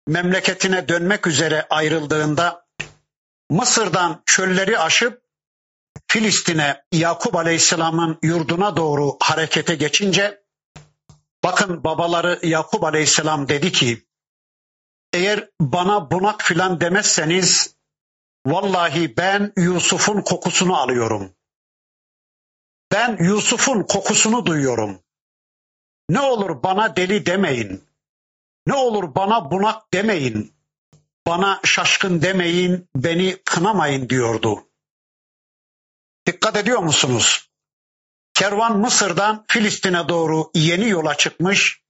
memleketine 0.08 0.88
dönmek 0.88 1.28
üzere 1.28 1.68
ayrıldığında 1.70 2.66
Mısır'dan 3.50 4.24
çölleri 4.26 4.80
aşıp 4.80 5.26
Filistin'e 6.08 6.84
Yakup 6.92 7.36
Aleyhisselam'ın 7.36 8.20
yurduna 8.22 8.78
doğru 8.78 9.18
harekete 9.20 9.76
geçince 9.76 10.44
bakın 11.44 11.84
babaları 11.84 12.40
Yakup 12.44 12.84
Aleyhisselam 12.84 13.50
dedi 13.50 13.72
ki 13.72 14.06
eğer 15.14 15.50
bana 15.62 16.12
bunak 16.12 16.42
filan 16.42 16.82
demezseniz 16.82 17.76
vallahi 18.46 19.18
ben 19.18 19.54
Yusuf'un 19.58 20.22
kokusunu 20.22 20.78
alıyorum. 20.78 21.36
Ben 22.92 23.18
Yusuf'un 23.20 23.84
kokusunu 23.84 24.46
duyuyorum. 24.46 25.05
Ne 26.10 26.20
olur 26.20 26.64
bana 26.64 26.96
deli 26.96 27.26
demeyin. 27.26 27.84
Ne 28.68 28.74
olur 28.74 29.16
bana 29.16 29.52
bunak 29.52 29.94
demeyin. 29.94 30.54
Bana 31.28 31.60
şaşkın 31.64 32.22
demeyin, 32.22 32.90
beni 32.96 33.38
kınamayın 33.46 34.10
diyordu. 34.10 34.68
Dikkat 36.26 36.56
ediyor 36.56 36.80
musunuz? 36.80 37.50
Kervan 38.34 38.78
Mısır'dan 38.80 39.46
Filistin'e 39.48 40.10
doğru 40.10 40.52
yeni 40.56 40.90
yola 40.90 41.18
çıkmış. 41.18 41.82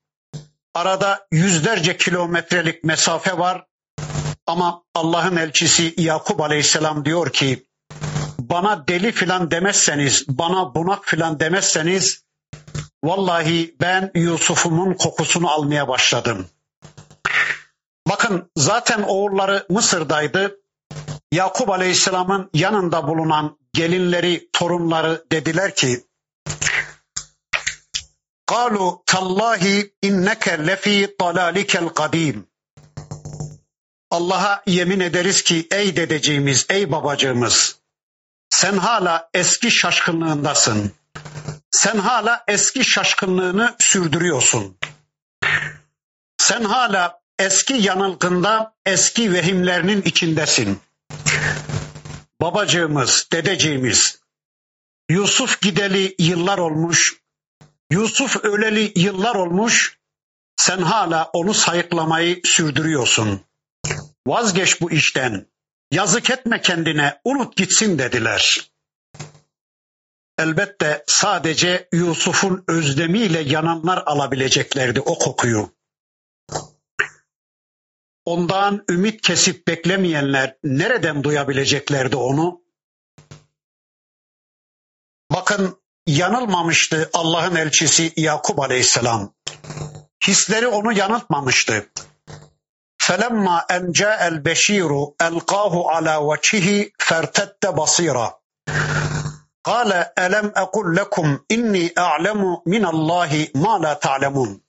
Arada 0.73 1.27
yüzlerce 1.31 1.97
kilometrelik 1.97 2.83
mesafe 2.83 3.37
var. 3.37 3.65
Ama 4.47 4.83
Allah'ın 4.93 5.35
elçisi 5.35 5.93
Yakup 5.97 6.41
Aleyhisselam 6.41 7.05
diyor 7.05 7.33
ki 7.33 7.65
bana 8.39 8.87
deli 8.87 9.11
filan 9.11 9.51
demezseniz, 9.51 10.27
bana 10.27 10.75
bunak 10.75 11.05
filan 11.05 11.39
demezseniz 11.39 12.24
vallahi 13.04 13.76
ben 13.80 14.10
Yusuf'umun 14.14 14.94
kokusunu 14.94 15.50
almaya 15.50 15.88
başladım. 15.88 16.46
Bakın 18.08 18.50
zaten 18.56 19.02
oğulları 19.02 19.66
Mısır'daydı. 19.70 20.56
Yakup 21.32 21.70
Aleyhisselam'ın 21.70 22.50
yanında 22.54 23.08
bulunan 23.08 23.58
gelinleri, 23.72 24.48
torunları 24.52 25.24
dediler 25.32 25.74
ki 25.74 26.04
قالوا 28.50 28.90
تالله 29.06 29.64
inneke 30.02 30.66
lefi 30.66 31.08
dalalikel 31.20 31.88
kadim. 31.88 32.46
Allah'a 34.10 34.62
yemin 34.66 35.00
ederiz 35.00 35.42
ki 35.42 35.68
ey 35.70 35.96
dedeciğimiz, 35.96 36.66
ey 36.70 36.92
babacığımız 36.92 37.76
sen 38.50 38.76
hala 38.76 39.30
eski 39.34 39.70
şaşkınlığındasın. 39.70 40.92
Sen 41.71 41.97
hala 41.97 42.43
eski 42.47 42.85
şaşkınlığını 42.85 43.75
sürdürüyorsun. 43.79 44.77
Sen 46.37 46.63
hala 46.63 47.19
eski 47.39 47.73
yanılgında, 47.73 48.73
eski 48.85 49.33
vehimlerinin 49.33 50.01
içindesin. 50.01 50.79
Babacığımız, 52.41 53.27
dedeciğimiz, 53.31 54.19
Yusuf 55.09 55.61
gideli 55.61 56.15
yıllar 56.19 56.57
olmuş, 56.57 57.15
Yusuf 57.91 58.35
öleli 58.43 58.93
yıllar 58.95 59.35
olmuş, 59.35 59.99
sen 60.57 60.81
hala 60.81 61.29
onu 61.33 61.53
sayıklamayı 61.53 62.41
sürdürüyorsun. 62.45 63.41
Vazgeç 64.27 64.81
bu 64.81 64.91
işten. 64.91 65.45
Yazık 65.91 66.29
etme 66.29 66.61
kendine, 66.61 67.19
unut 67.23 67.55
gitsin 67.55 67.99
dediler. 67.99 68.71
Elbette 70.37 71.03
sadece 71.07 71.89
Yusuf'un 71.93 72.63
özlemiyle 72.67 73.39
yananlar 73.39 74.03
alabileceklerdi 74.05 75.01
o 75.01 75.17
kokuyu. 75.17 75.75
Ondan 78.25 78.83
ümit 78.89 79.21
kesip 79.21 79.67
beklemeyenler 79.67 80.57
nereden 80.63 81.23
duyabileceklerdi 81.23 82.15
onu? 82.15 82.61
Bakın 85.31 85.81
yanılmamıştı 86.07 87.09
Allah'ın 87.13 87.55
elçisi 87.55 88.13
Yakup 88.15 88.59
Aleyhisselam. 88.59 89.33
Hisleri 90.27 90.67
onu 90.67 90.93
yanıltmamıştı. 90.93 91.89
Felemma 92.97 93.65
enca 93.69 94.15
el 94.15 94.45
beşiru 94.45 95.15
elqahu 95.21 95.89
ala 95.89 96.33
vecihi 96.33 96.91
fertette 96.97 97.77
basira. 97.77 98.33
Kale 99.65 100.13
elem 100.17 100.51
ekul 100.55 100.95
lekum 100.95 101.45
inni 101.49 101.93
a'lemu 101.97 102.61
minallahi 102.65 103.51
ma 103.55 103.81
la 103.81 103.99
ta'lemun. 103.99 104.63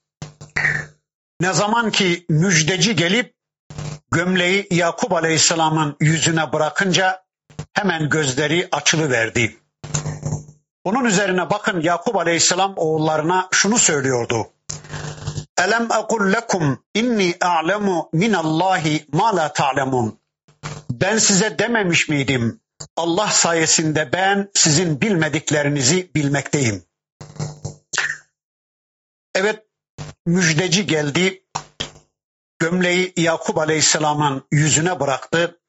Ne 1.41 1.53
zaman 1.53 1.91
ki 1.91 2.25
müjdeci 2.29 2.95
gelip 2.95 3.35
gömleği 4.11 4.67
Yakup 4.71 5.13
Aleyhisselam'ın 5.13 5.95
yüzüne 5.99 6.53
bırakınca 6.53 7.23
hemen 7.73 8.09
gözleri 8.09 8.67
açılıverdi. 8.71 9.57
Bunun 10.85 11.05
üzerine 11.05 11.49
bakın 11.49 11.81
Yakup 11.81 12.15
Aleyhisselam 12.15 12.73
oğullarına 12.75 13.47
şunu 13.51 13.77
söylüyordu. 13.77 14.47
Elem 15.57 15.87
ekul 16.03 16.33
lekum 16.33 16.83
inni 16.93 17.35
a'lemu 17.41 18.09
minallahi 18.13 19.05
ma 19.13 19.35
la 19.35 19.53
ta'lemun. 19.53 20.19
Ben 20.91 21.17
size 21.17 21.59
dememiş 21.59 22.09
miydim? 22.09 22.61
Allah 22.97 23.27
sayesinde 23.27 24.09
ben 24.13 24.51
sizin 24.53 25.01
bilmediklerinizi 25.01 26.11
bilmekteyim. 26.15 26.83
Evet 29.35 29.65
müjdeci 30.25 30.85
geldi. 30.87 31.43
Gömleği 32.59 33.13
Yakup 33.17 33.57
Aleyhisselam'ın 33.57 34.47
yüzüne 34.51 34.99
bıraktı 34.99 35.59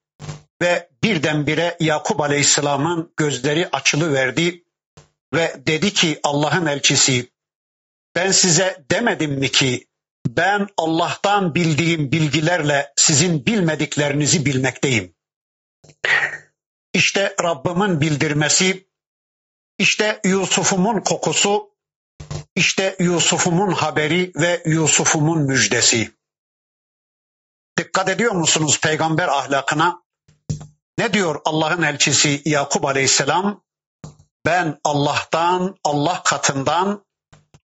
ve 0.63 0.91
birdenbire 1.03 1.77
Yakup 1.81 2.21
Aleyhisselam'ın 2.21 3.13
gözleri 3.17 3.69
açılı 3.73 4.15
verdi 4.15 4.65
ve 5.35 5.63
dedi 5.67 5.93
ki 5.93 6.21
Allah'ın 6.23 6.67
elçisi 6.67 7.31
ben 8.15 8.31
size 8.31 8.85
demedim 8.91 9.33
mi 9.33 9.51
ki 9.51 9.87
ben 10.27 10.67
Allah'tan 10.77 11.55
bildiğim 11.55 12.13
bilgilerle 12.13 12.93
sizin 12.97 13.47
bilmediklerinizi 13.47 14.47
bilmekteyim. 14.47 15.15
İşte 16.99 17.35
Rabbimin 17.43 18.01
bildirmesi, 18.01 18.89
işte 19.79 20.21
Yusuf'umun 20.25 21.01
kokusu, 21.01 21.71
işte 22.55 22.97
Yusuf'umun 22.99 23.73
haberi 23.73 24.33
ve 24.37 24.63
Yusuf'umun 24.67 25.43
müjdesi. 25.43 26.13
Dikkat 27.79 28.09
ediyor 28.09 28.33
musunuz 28.33 28.81
peygamber 28.81 29.29
ahlakına? 29.29 30.03
Ne 30.99 31.13
diyor 31.13 31.41
Allah'ın 31.45 31.83
elçisi 31.83 32.43
Yakup 32.45 32.85
Aleyhisselam? 32.85 33.65
Ben 34.47 34.81
Allah'tan, 34.85 35.77
Allah 35.85 36.23
katından, 36.25 37.05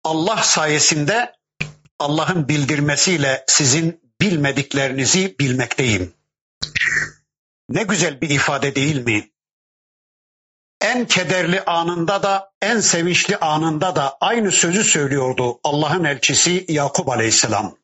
Allah 0.05 0.43
sayesinde 0.43 1.33
Allah'ın 1.99 2.49
bildirmesiyle 2.49 3.45
sizin 3.49 4.01
bilmediklerinizi 4.21 5.39
bilmekteyim. 5.39 6.15
Ne 7.69 7.83
güzel 7.83 8.21
bir 8.21 8.31
ifade 8.31 8.75
değil 8.75 9.05
mi? 9.05 9.31
En 10.81 11.07
kederli 11.07 11.65
anında 11.65 12.23
da 12.23 12.53
en 12.63 12.81
sevinçli 12.81 13.37
anında 13.37 13.97
da 13.97 14.17
aynı 14.21 14.53
sözü 14.53 14.85
söylüyordu 14.85 15.61
Allah'ın 15.65 16.05
elçisi 16.05 16.65
Yakup 16.69 17.09
Aleyhisselam. 17.09 17.77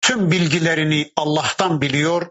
Tüm 0.00 0.30
bilgilerini 0.30 1.12
Allah'tan 1.16 1.80
biliyor, 1.80 2.26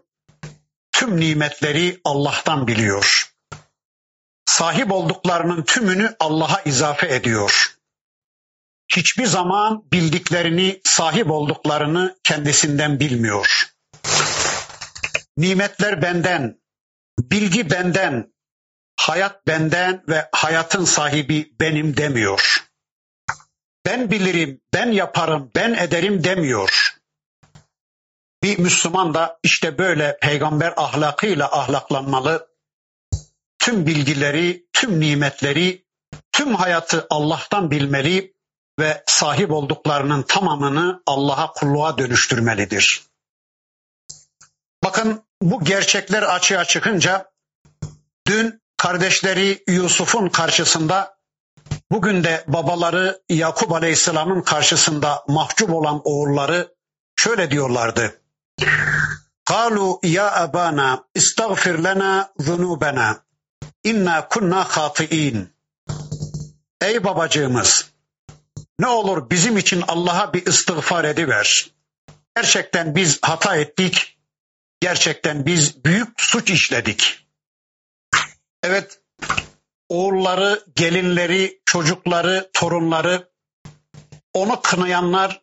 tüm 0.91 1.19
nimetleri 1.19 2.01
Allah'tan 2.03 2.67
biliyor. 2.67 3.33
Sahip 4.45 4.91
olduklarının 4.91 5.63
tümünü 5.63 6.15
Allah'a 6.19 6.61
izafe 6.61 7.15
ediyor 7.15 7.77
hiçbir 8.95 9.25
zaman 9.25 9.83
bildiklerini, 9.91 10.81
sahip 10.83 11.31
olduklarını 11.31 12.17
kendisinden 12.23 12.99
bilmiyor. 12.99 13.67
Nimetler 15.38 16.02
benden, 16.02 16.62
bilgi 17.19 17.69
benden, 17.69 18.34
hayat 19.00 19.47
benden 19.47 20.04
ve 20.08 20.30
hayatın 20.32 20.86
sahibi 20.86 21.56
benim 21.60 21.97
demiyor. 21.97 22.67
Ben 23.86 24.12
bilirim, 24.12 24.62
ben 24.73 24.91
yaparım, 24.91 25.52
ben 25.56 25.73
ederim 25.73 26.23
demiyor. 26.23 26.97
Bir 28.43 28.60
Müslüman 28.60 29.13
da 29.13 29.39
işte 29.43 29.78
böyle 29.78 30.17
peygamber 30.21 30.73
ahlakıyla 30.78 31.52
ahlaklanmalı. 31.52 32.47
Tüm 33.60 33.86
bilgileri, 33.86 34.65
tüm 34.73 35.00
nimetleri, 35.00 35.86
tüm 36.32 36.56
hayatı 36.56 37.08
Allah'tan 37.10 37.71
bilmeli 37.71 38.34
ve 38.80 39.04
sahip 39.08 39.52
olduklarının 39.52 40.23
tamamını 40.23 41.04
Allah'a 41.06 41.54
kulluğa 41.54 41.97
dönüştürmelidir. 41.97 43.04
Bakın 44.84 45.26
bu 45.41 45.63
gerçekler 45.63 46.23
açığa 46.23 46.65
çıkınca 46.65 47.32
dün 48.28 48.62
kardeşleri 48.78 49.63
Yusuf'un 49.67 50.30
karşısında 50.30 51.17
bugün 51.91 52.23
de 52.23 52.43
babaları 52.47 53.21
Yakup 53.30 53.71
Aleyhisselam'ın 53.71 54.41
karşısında 54.41 55.23
mahcup 55.28 55.69
olan 55.69 56.02
oğulları 56.04 56.76
şöyle 57.15 57.52
diyorlardı. 57.52 58.21
Kalu 59.45 60.00
ya 60.04 60.36
abana 60.36 61.04
istagfir 61.15 61.80
lana 61.80 62.34
zunubena 62.39 63.23
inna 63.84 64.28
kunna 64.28 64.63
hatiin. 64.63 65.54
Ey 66.82 67.04
babacığımız 67.04 67.86
ne 68.80 68.88
olur 68.88 69.30
bizim 69.30 69.58
için 69.58 69.84
Allah'a 69.88 70.34
bir 70.34 70.45
istiğfar 70.45 71.04
ediver. 71.04 71.71
Gerçekten 72.36 72.95
biz 72.95 73.19
hata 73.21 73.56
ettik 73.56 74.16
Gerçekten 74.79 75.45
biz 75.45 75.85
büyük 75.85 76.21
suç 76.21 76.49
işledik. 76.49 77.27
Evet 78.63 78.99
oğulları, 79.89 80.63
gelinleri, 80.75 81.61
çocukları, 81.65 82.49
torunları, 82.53 83.31
onu 84.33 84.61
kınayanlar, 84.61 85.41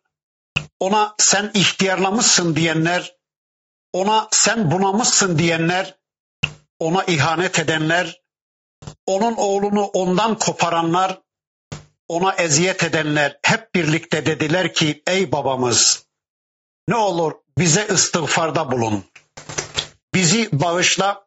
ona 0.80 1.14
sen 1.18 1.50
ihtiyarlamışsın 1.54 2.56
diyenler, 2.56 3.16
ona 3.92 4.28
sen 4.30 4.70
bunamışsın 4.70 5.38
diyenler, 5.38 5.98
ona 6.78 7.04
ihanet 7.04 7.58
edenler, 7.58 8.22
onun 9.06 9.34
oğlunu 9.34 9.84
ondan 9.84 10.38
koparanlar, 10.38 11.20
ona 12.08 12.32
eziyet 12.32 12.82
edenler 12.82 13.38
hep 13.42 13.74
birlikte 13.74 14.26
dediler 14.26 14.74
ki 14.74 15.02
ey 15.06 15.32
babamız 15.32 16.06
ne 16.88 16.96
olur 16.96 17.32
bize 17.58 17.86
istiğfarda 17.86 18.72
bulun. 18.72 19.04
Bizi 20.14 20.48
bağışla 20.52 21.26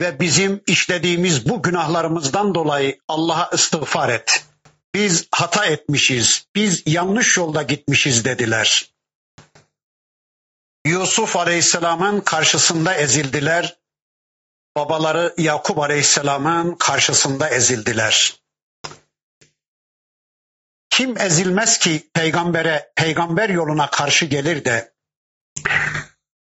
ve 0.00 0.20
bizim 0.20 0.62
işlediğimiz 0.66 1.48
bu 1.48 1.62
günahlarımızdan 1.62 2.54
dolayı 2.54 2.98
Allah'a 3.08 3.50
istiğfar 3.54 4.08
et. 4.08 4.44
Biz 4.94 5.28
hata 5.30 5.66
etmişiz, 5.66 6.46
biz 6.54 6.82
yanlış 6.86 7.36
yolda 7.36 7.62
gitmişiz 7.62 8.24
dediler. 8.24 8.90
Yusuf 10.86 11.36
Aleyhisselam'ın 11.36 12.20
karşısında 12.20 12.94
ezildiler. 12.94 13.76
Babaları 14.76 15.34
Yakup 15.38 15.78
Aleyhisselam'ın 15.78 16.74
karşısında 16.74 17.48
ezildiler. 17.48 18.40
Kim 20.90 21.18
ezilmez 21.18 21.78
ki 21.78 22.10
peygambere, 22.14 22.92
peygamber 22.96 23.48
yoluna 23.48 23.90
karşı 23.90 24.26
gelir 24.26 24.64
de 24.64 24.92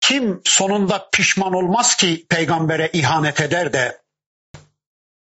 kim 0.08 0.40
sonunda 0.44 1.08
pişman 1.12 1.52
olmaz 1.52 1.96
ki 1.96 2.26
peygambere 2.28 2.90
ihanet 2.92 3.40
eder 3.40 3.72
de 3.72 4.02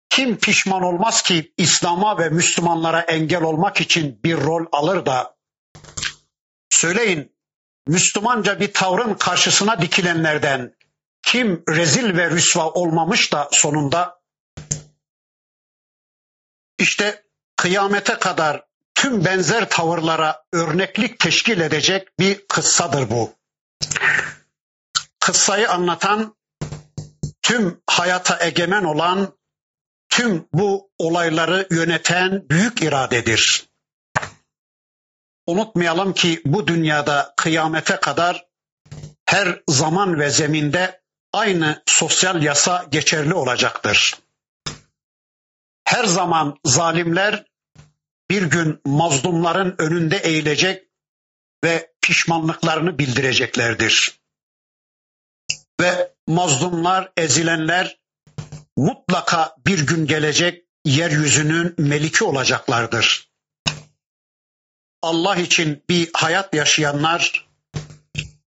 kim 0.09 0.37
pişman 0.37 0.83
olmaz 0.83 1.21
ki 1.21 1.53
İslam'a 1.57 2.19
ve 2.19 2.29
Müslümanlara 2.29 3.01
engel 3.01 3.41
olmak 3.41 3.81
için 3.81 4.19
bir 4.23 4.37
rol 4.37 4.65
alır 4.71 5.05
da 5.05 5.35
söyleyin 6.69 7.35
Müslümanca 7.87 8.59
bir 8.59 8.73
tavrın 8.73 9.13
karşısına 9.13 9.81
dikilenlerden 9.81 10.75
kim 11.23 11.63
rezil 11.69 12.17
ve 12.17 12.29
rüsva 12.29 12.69
olmamış 12.69 13.33
da 13.33 13.49
sonunda 13.51 14.21
işte 16.79 17.23
kıyamete 17.55 18.13
kadar 18.13 18.65
tüm 18.95 19.25
benzer 19.25 19.69
tavırlara 19.69 20.43
örneklik 20.53 21.19
teşkil 21.19 21.59
edecek 21.59 22.19
bir 22.19 22.47
kıssadır 22.47 23.09
bu. 23.09 23.40
Kıssayı 25.21 25.69
anlatan 25.69 26.35
tüm 27.41 27.81
hayata 27.87 28.45
egemen 28.45 28.83
olan 28.83 29.37
tüm 30.09 30.47
bu 30.53 30.91
olayları 30.97 31.67
yöneten 31.71 32.49
büyük 32.49 32.81
iradedir. 32.81 33.69
Unutmayalım 35.47 36.13
ki 36.13 36.41
bu 36.45 36.67
dünyada 36.67 37.33
kıyamete 37.37 37.95
kadar 37.95 38.45
her 39.25 39.61
zaman 39.67 40.19
ve 40.19 40.29
zeminde 40.29 41.01
aynı 41.33 41.83
sosyal 41.85 42.43
yasa 42.43 42.85
geçerli 42.91 43.33
olacaktır. 43.33 44.19
Her 45.83 46.03
zaman 46.03 46.59
zalimler 46.65 47.45
bir 48.29 48.41
gün 48.43 48.81
mazlumların 48.85 49.75
önünde 49.77 50.17
eğilecek 50.17 50.83
ve 51.63 51.93
pişmanlıklarını 52.01 52.99
bildireceklerdir. 52.99 54.20
Ve 55.81 56.13
mazlumlar, 56.27 57.11
ezilenler 57.17 57.97
mutlaka 58.77 59.55
bir 59.67 59.87
gün 59.87 60.07
gelecek 60.07 60.63
yeryüzünün 60.85 61.75
meliki 61.77 62.23
olacaklardır. 62.23 63.31
Allah 65.01 65.35
için 65.35 65.83
bir 65.89 66.09
hayat 66.13 66.53
yaşayanlar, 66.53 67.47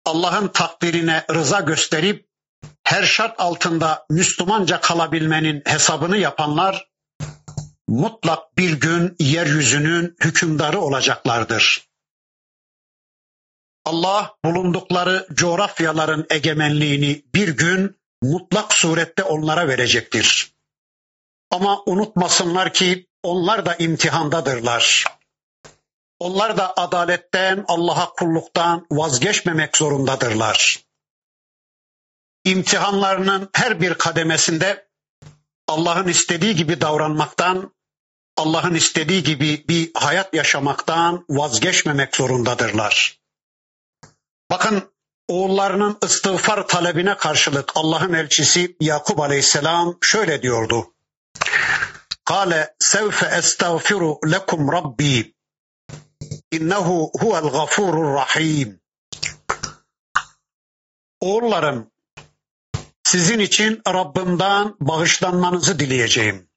Allah'ın 0.04 0.48
takdirine 0.48 1.24
rıza 1.34 1.60
gösterip 1.60 2.28
her 2.84 3.02
şart 3.02 3.40
altında 3.40 4.06
Müslümanca 4.10 4.80
kalabilmenin 4.80 5.62
hesabını 5.66 6.16
yapanlar 6.16 6.88
mutlak 7.88 8.58
bir 8.58 8.72
gün 8.72 9.16
yeryüzünün 9.18 10.16
hükümdarı 10.24 10.80
olacaklardır. 10.80 11.91
Allah 13.84 14.34
bulundukları 14.44 15.26
coğrafyaların 15.34 16.26
egemenliğini 16.30 17.24
bir 17.34 17.48
gün 17.48 18.00
mutlak 18.22 18.72
surette 18.72 19.22
onlara 19.22 19.68
verecektir. 19.68 20.52
Ama 21.50 21.82
unutmasınlar 21.86 22.72
ki 22.72 23.06
onlar 23.22 23.66
da 23.66 23.74
imtihandadırlar. 23.74 25.04
Onlar 26.18 26.56
da 26.56 26.76
adaletten, 26.76 27.64
Allah'a 27.68 28.12
kulluktan 28.12 28.86
vazgeçmemek 28.90 29.76
zorundadırlar. 29.76 30.84
İmtihanlarının 32.44 33.50
her 33.54 33.80
bir 33.80 33.94
kademesinde 33.94 34.88
Allah'ın 35.68 36.08
istediği 36.08 36.56
gibi 36.56 36.80
davranmaktan, 36.80 37.74
Allah'ın 38.36 38.74
istediği 38.74 39.22
gibi 39.22 39.64
bir 39.68 39.90
hayat 39.94 40.34
yaşamaktan 40.34 41.24
vazgeçmemek 41.28 42.16
zorundadırlar. 42.16 43.21
Bakın 44.52 44.92
oğullarının 45.28 45.98
istiğfar 46.04 46.68
talebine 46.68 47.16
karşılık 47.16 47.72
Allah'ın 47.74 48.12
elçisi 48.12 48.76
Yakup 48.80 49.20
Aleyhisselam 49.20 49.98
şöyle 50.00 50.42
diyordu. 50.42 50.94
Kale 52.24 52.74
sevfe 52.78 53.26
estağfiru 53.26 54.18
lekum 54.32 54.72
rabbi 54.72 55.34
innehu 56.50 57.12
huvel 57.20 57.50
gafurur 57.50 58.14
rahim. 58.14 58.80
Oğullarım 61.20 61.90
sizin 63.04 63.38
için 63.38 63.82
Rabbimden 63.88 64.74
bağışlanmanızı 64.80 65.78
dileyeceğim. 65.78 66.48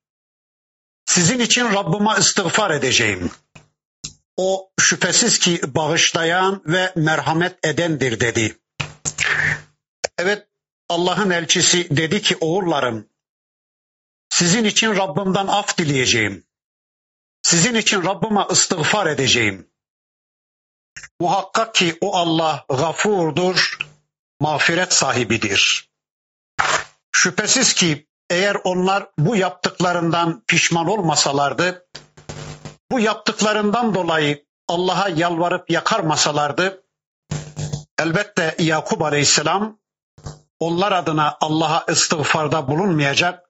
Sizin 1.05 1.39
için 1.39 1.65
Rabbime 1.65 2.19
istiğfar 2.19 2.71
edeceğim. 2.71 3.31
O 4.37 4.71
şüphesiz 4.79 5.39
ki 5.39 5.61
bağışlayan 5.67 6.61
ve 6.65 6.93
merhamet 6.95 7.65
edendir 7.65 8.19
dedi. 8.19 8.57
Evet 10.17 10.47
Allah'ın 10.89 11.29
elçisi 11.29 11.97
dedi 11.97 12.21
ki 12.21 12.37
oğullarım 12.41 13.09
sizin 14.35 14.63
için 14.63 14.95
Rabbimden 14.95 15.47
af 15.47 15.77
dileyeceğim. 15.77 16.43
Sizin 17.41 17.75
için 17.75 18.03
Rabbime 18.03 18.45
istiğfar 18.51 19.07
edeceğim. 19.07 19.69
Muhakkak 21.19 21.75
ki 21.75 21.97
o 22.01 22.15
Allah 22.15 22.65
gafurdur, 22.69 23.77
mağfiret 24.39 24.93
sahibidir. 24.93 25.89
Şüphesiz 27.11 27.73
ki 27.73 28.07
eğer 28.29 28.57
onlar 28.63 29.09
bu 29.17 29.35
yaptıklarından 29.35 30.43
pişman 30.47 30.87
olmasalardı, 30.87 31.87
bu 32.91 32.99
yaptıklarından 32.99 33.95
dolayı 33.95 34.45
Allah'a 34.67 35.09
yalvarıp 35.09 35.69
yakarmasalardı, 35.69 36.83
elbette 37.99 38.55
Yakup 38.59 39.01
Aleyhisselam 39.01 39.79
onlar 40.59 40.91
adına 40.91 41.37
Allah'a 41.41 41.91
istiğfarda 41.91 42.67
bulunmayacak, 42.67 43.49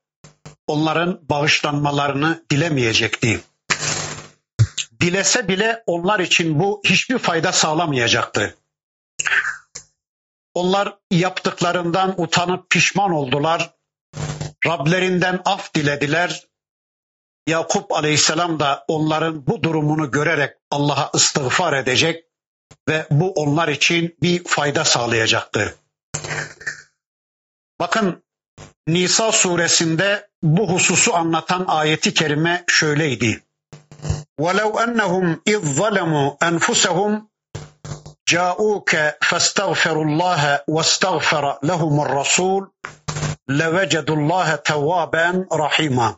onların 0.67 1.29
bağışlanmalarını 1.29 2.45
dilemeyecekti. 2.51 3.41
Dilese 5.01 5.47
bile 5.47 5.83
onlar 5.85 6.19
için 6.19 6.59
bu 6.59 6.81
hiçbir 6.85 7.17
fayda 7.17 7.51
sağlamayacaktı. 7.51 8.57
Onlar 10.53 10.97
yaptıklarından 11.11 12.21
utanıp 12.21 12.69
pişman 12.69 13.11
oldular. 13.11 13.73
Rablerinden 14.65 15.41
af 15.45 15.73
dilediler. 15.73 16.47
Yakup 17.46 17.92
Aleyhisselam 17.92 18.60
da 18.60 18.84
onların 18.88 19.46
bu 19.46 19.62
durumunu 19.62 20.10
görerek 20.10 20.56
Allah'a 20.70 21.10
istiğfar 21.14 21.72
edecek 21.72 22.24
ve 22.88 23.06
bu 23.10 23.30
onlar 23.32 23.68
için 23.68 24.16
bir 24.22 24.44
fayda 24.44 24.84
sağlayacaktı. 24.84 25.74
Bakın 27.80 28.22
Nisa 28.86 29.32
suresinde 29.32 30.28
bu 30.42 30.72
hususu 30.72 31.14
anlatan 31.14 31.64
ayeti 31.68 32.14
kerime 32.14 32.64
şöyleydi. 32.68 33.42
وَلَوْ 34.40 34.70
أَنَّهُمْ 34.84 35.26
اِذْ 35.46 35.60
ظَلَمُوا 35.78 36.28
أَنْفُسَهُمْ 36.48 37.30
جاءوك 38.34 38.90
فاستغفروا 39.28 40.04
الله 40.04 40.60
واستغفر 40.68 41.58
لهم 41.62 42.00
الرسول 42.00 42.70
لوجدوا 43.48 44.16
الله 44.16 44.54
توابا 44.54 45.46
رحيما 45.52 46.16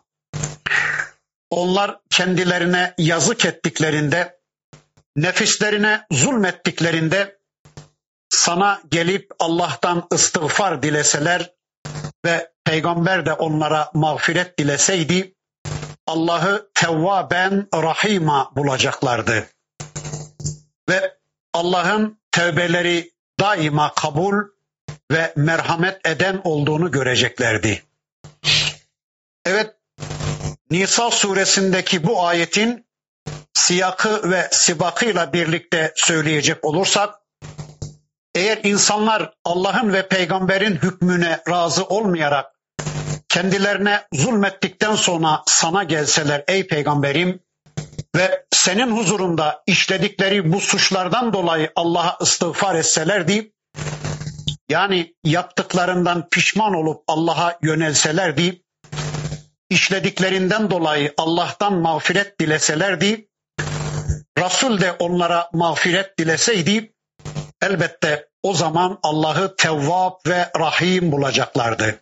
onlar 1.50 2.00
kendilerine 2.10 2.94
yazık 2.98 3.46
ettiklerinde, 3.46 4.40
nefislerine 5.16 6.06
zulmettiklerinde 6.12 7.38
sana 8.30 8.82
gelip 8.90 9.32
Allah'tan 9.40 10.08
istiğfar 10.14 10.84
dileseler 10.84 11.54
ve 12.26 12.52
peygamber 12.66 13.26
de 13.26 13.34
onlara 13.34 13.92
mağfiret 13.94 14.60
dileseydi 14.60 15.36
Allah'ı 16.08 16.70
tevvaben 16.74 17.68
rahima 17.74 18.52
bulacaklardı. 18.56 19.48
Ve 20.90 21.18
Allah'ın 21.54 22.20
tevbeleri 22.32 23.12
daima 23.40 23.94
kabul 23.94 24.36
ve 25.12 25.34
merhamet 25.36 26.08
eden 26.08 26.42
olduğunu 26.44 26.92
göreceklerdi. 26.92 27.84
Evet, 29.46 29.76
Nisa 30.72 31.12
suresindeki 31.12 32.08
bu 32.08 32.26
ayetin 32.26 32.86
siyakı 33.54 34.32
ve 34.32 34.50
sibakıyla 34.52 35.34
birlikte 35.34 35.94
söyleyecek 35.96 36.66
olursak, 36.66 37.16
eğer 38.36 38.60
insanlar 38.64 39.34
Allah'ın 39.46 39.94
ve 39.94 40.08
peygamberin 40.08 40.76
hükmüne 40.76 41.40
razı 41.50 41.86
olmayarak 41.86 42.46
kendilerine 43.30 44.08
zulmettikten 44.14 44.96
sonra 44.96 45.44
sana 45.48 45.84
gelseler 45.84 46.44
ey 46.48 46.68
peygamberim 46.68 47.40
ve 48.16 48.46
senin 48.52 48.98
huzurunda 48.98 49.64
işledikleri 49.68 50.54
bu 50.54 50.60
suçlardan 50.60 51.34
dolayı 51.34 51.72
Allah'a 51.76 52.18
istiğfar 52.22 52.76
etselerdi, 52.76 53.54
yani 54.70 55.16
yaptıklarından 55.24 56.30
pişman 56.30 56.74
olup 56.74 57.04
Allah'a 57.08 57.60
yönelselerdi, 57.62 58.64
işlediklerinden 59.70 60.70
dolayı 60.72 61.14
Allah'tan 61.18 61.74
mağfiret 61.74 62.40
dileselerdi, 62.40 63.30
Resul 64.38 64.82
de 64.82 64.92
onlara 64.92 65.50
mağfiret 65.54 66.20
dileseydi, 66.20 66.94
elbette 67.62 68.28
o 68.44 68.54
zaman 68.54 69.00
Allah'ı 69.04 69.56
Tevvab 69.56 70.14
ve 70.28 70.52
Rahim 70.60 71.12
bulacaklardı. 71.12 72.00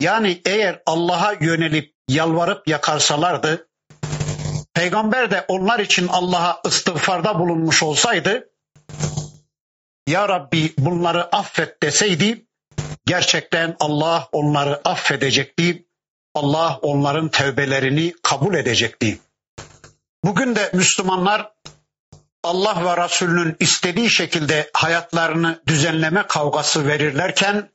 Yani 0.00 0.42
eğer 0.44 0.82
Allah'a 0.86 1.32
yönelip 1.40 1.94
yalvarıp 2.08 2.68
yakarsalardı, 2.68 3.68
peygamber 4.74 5.30
de 5.30 5.44
onlar 5.48 5.78
için 5.78 6.08
Allah'a 6.08 6.60
istiğfarda 6.66 7.38
bulunmuş 7.38 7.82
olsaydı, 7.82 8.48
Ya 10.06 10.28
Rabbi 10.28 10.74
bunları 10.78 11.36
affet 11.36 11.82
deseydi, 11.82 12.46
gerçekten 13.06 13.76
Allah 13.80 14.28
onları 14.32 14.80
affedecekti, 14.84 15.86
Allah 16.34 16.78
onların 16.82 17.28
tevbelerini 17.28 18.14
kabul 18.22 18.54
edecekti. 18.54 19.20
Bugün 20.24 20.56
de 20.56 20.70
Müslümanlar 20.74 21.52
Allah 22.42 22.84
ve 22.84 23.04
Resulünün 23.04 23.56
istediği 23.60 24.10
şekilde 24.10 24.70
hayatlarını 24.72 25.62
düzenleme 25.66 26.26
kavgası 26.26 26.86
verirlerken 26.86 27.70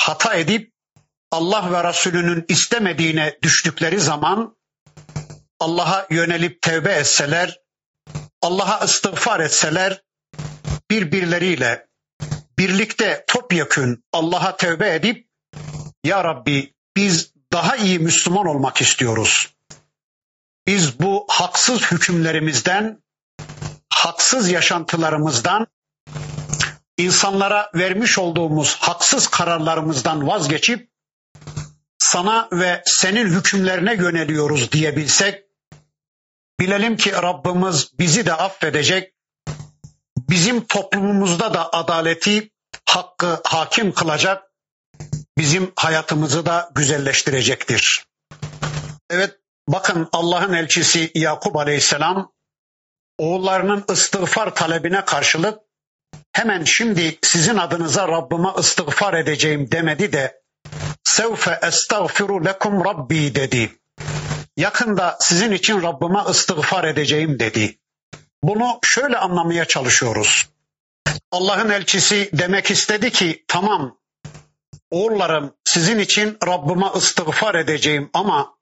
hata 0.00 0.34
edip 0.34 0.72
Allah 1.30 1.72
ve 1.72 1.88
Resulünün 1.88 2.44
istemediğine 2.48 3.38
düştükleri 3.42 4.00
zaman 4.00 4.56
Allah'a 5.60 6.06
yönelip 6.10 6.62
tevbe 6.62 6.92
etseler, 6.92 7.60
Allah'a 8.42 8.84
istiğfar 8.84 9.40
etseler, 9.40 10.02
birbirleriyle 10.90 11.89
birlikte 12.60 13.24
topyekün 13.26 14.04
Allah'a 14.12 14.56
tevbe 14.56 14.94
edip 14.94 15.28
Ya 16.04 16.24
Rabbi 16.24 16.74
biz 16.96 17.32
daha 17.52 17.76
iyi 17.76 17.98
Müslüman 17.98 18.46
olmak 18.46 18.80
istiyoruz. 18.80 19.54
Biz 20.66 21.00
bu 21.00 21.26
haksız 21.28 21.92
hükümlerimizden, 21.92 23.02
haksız 23.90 24.50
yaşantılarımızdan, 24.50 25.66
insanlara 26.98 27.70
vermiş 27.74 28.18
olduğumuz 28.18 28.76
haksız 28.76 29.28
kararlarımızdan 29.28 30.26
vazgeçip 30.26 30.90
sana 31.98 32.48
ve 32.52 32.82
senin 32.86 33.26
hükümlerine 33.26 33.94
yöneliyoruz 33.94 34.72
diyebilsek, 34.72 35.44
bilelim 36.60 36.96
ki 36.96 37.12
Rabbimiz 37.12 37.98
bizi 37.98 38.26
de 38.26 38.34
affedecek, 38.34 39.14
bizim 40.30 40.64
toplumumuzda 40.66 41.54
da 41.54 41.72
adaleti, 41.72 42.50
hakkı 42.86 43.40
hakim 43.44 43.92
kılacak, 43.92 44.42
bizim 45.38 45.72
hayatımızı 45.76 46.46
da 46.46 46.70
güzelleştirecektir. 46.74 48.04
Evet, 49.10 49.36
bakın 49.68 50.08
Allah'ın 50.12 50.52
elçisi 50.52 51.10
Yakup 51.14 51.56
Aleyhisselam, 51.56 52.32
oğullarının 53.18 53.84
istiğfar 53.92 54.54
talebine 54.54 55.04
karşılık, 55.04 55.58
hemen 56.32 56.64
şimdi 56.64 57.18
sizin 57.22 57.56
adınıza 57.56 58.08
Rabbime 58.08 58.48
istiğfar 58.58 59.14
edeceğim 59.14 59.72
demedi 59.72 60.12
de, 60.12 60.40
sevfe 61.04 61.58
estağfiru 61.62 62.44
lekum 62.44 62.84
rabbi 62.84 63.34
dedi. 63.34 63.72
Yakında 64.56 65.18
sizin 65.20 65.52
için 65.52 65.82
Rabbime 65.82 66.20
istiğfar 66.30 66.84
edeceğim 66.84 67.38
dedi. 67.38 67.78
Bunu 68.42 68.78
şöyle 68.82 69.18
anlamaya 69.18 69.64
çalışıyoruz. 69.64 70.48
Allah'ın 71.32 71.70
elçisi 71.70 72.30
demek 72.32 72.70
istedi 72.70 73.10
ki 73.10 73.44
tamam 73.48 73.98
oğullarım 74.90 75.54
sizin 75.64 75.98
için 75.98 76.38
Rabbime 76.46 76.86
istiğfar 76.96 77.54
edeceğim 77.54 78.10
ama 78.12 78.54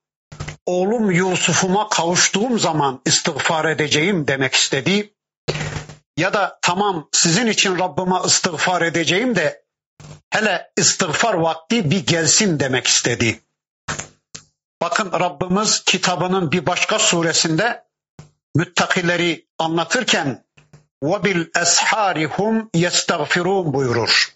oğlum 0.67 1.11
Yusuf'uma 1.11 1.88
kavuştuğum 1.88 2.59
zaman 2.59 3.01
istiğfar 3.05 3.64
edeceğim 3.64 4.27
demek 4.27 4.55
istedi. 4.55 5.14
Ya 6.17 6.33
da 6.33 6.59
tamam 6.62 7.09
sizin 7.12 7.47
için 7.47 7.79
Rabbime 7.79 8.17
istiğfar 8.27 8.83
edeceğim 8.83 9.37
de 9.37 9.64
hele 10.31 10.71
istiğfar 10.77 11.35
vakti 11.35 11.91
bir 11.91 12.07
gelsin 12.07 12.61
demek 12.61 12.87
istedi. 12.87 13.41
Bakın 14.83 15.12
Rabbimiz 15.12 15.85
kitabının 15.85 16.53
bir 16.53 16.67
başka 16.67 16.99
suresinde 16.99 17.88
müttakileri 18.59 19.47
anlatırken 19.59 20.44
ve 21.03 21.25
bil 21.25 21.47
esharihum 21.62 22.71
yestagfirun 22.75 23.73
buyurur. 23.73 24.35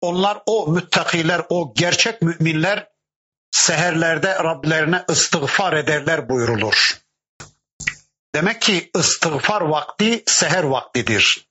Onlar 0.00 0.38
o 0.46 0.68
müttakiler, 0.68 1.42
o 1.48 1.74
gerçek 1.74 2.22
müminler 2.22 2.88
seherlerde 3.50 4.34
Rablerine 4.34 5.04
istiğfar 5.10 5.72
ederler 5.72 6.28
buyurulur. 6.28 7.00
Demek 8.34 8.62
ki 8.62 8.90
istiğfar 8.98 9.60
vakti 9.60 10.22
seher 10.26 10.64
vaktidir. 10.64 11.48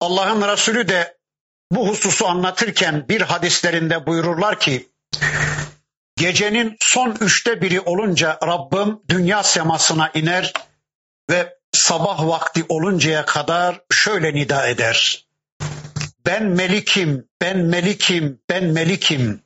Allah'ın 0.00 0.48
Resulü 0.48 0.88
de 0.88 1.18
bu 1.72 1.88
hususu 1.88 2.26
anlatırken 2.26 3.08
bir 3.08 3.20
hadislerinde 3.20 4.06
buyururlar 4.06 4.60
ki 4.60 4.88
gecenin 6.16 6.76
son 6.80 7.16
üçte 7.20 7.62
biri 7.62 7.80
olunca 7.80 8.38
Rabbim 8.42 9.00
dünya 9.08 9.42
semasına 9.42 10.10
iner 10.14 10.52
ve 11.30 11.56
sabah 11.72 12.26
vakti 12.26 12.64
oluncaya 12.68 13.24
kadar 13.24 13.80
şöyle 13.92 14.34
nida 14.34 14.66
eder. 14.66 15.26
Ben 16.26 16.44
melikim, 16.44 17.28
ben 17.40 17.58
melikim, 17.58 18.40
ben 18.48 18.64
melikim. 18.64 19.42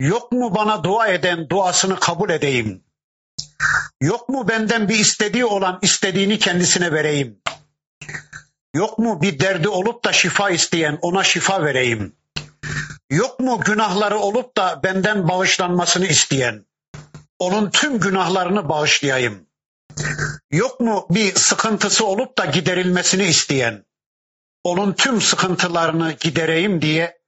Yok 0.00 0.32
mu 0.32 0.54
bana 0.54 0.84
dua 0.84 1.08
eden 1.08 1.48
duasını 1.48 2.00
kabul 2.00 2.30
edeyim? 2.30 2.84
Yok 4.00 4.28
mu 4.28 4.48
benden 4.48 4.88
bir 4.88 4.98
istediği 4.98 5.44
olan 5.44 5.78
istediğini 5.82 6.38
kendisine 6.38 6.92
vereyim? 6.92 7.38
Yok 8.74 8.98
mu 8.98 9.22
bir 9.22 9.38
derdi 9.38 9.68
olup 9.68 10.04
da 10.04 10.12
şifa 10.12 10.50
isteyen 10.50 10.98
ona 11.02 11.24
şifa 11.24 11.64
vereyim? 11.64 12.16
Yok 13.10 13.40
mu 13.40 13.60
günahları 13.60 14.18
olup 14.18 14.56
da 14.56 14.80
benden 14.84 15.28
bağışlanmasını 15.28 16.06
isteyen? 16.06 16.66
Onun 17.38 17.70
tüm 17.70 18.00
günahlarını 18.00 18.68
bağışlayayım. 18.68 19.47
Yok 20.50 20.80
mu 20.80 21.06
bir 21.10 21.34
sıkıntısı 21.34 22.06
olup 22.06 22.38
da 22.38 22.44
giderilmesini 22.44 23.24
isteyen? 23.24 23.84
Onun 24.64 24.92
tüm 24.92 25.20
sıkıntılarını 25.20 26.12
gidereyim 26.12 26.82
diye 26.82 27.18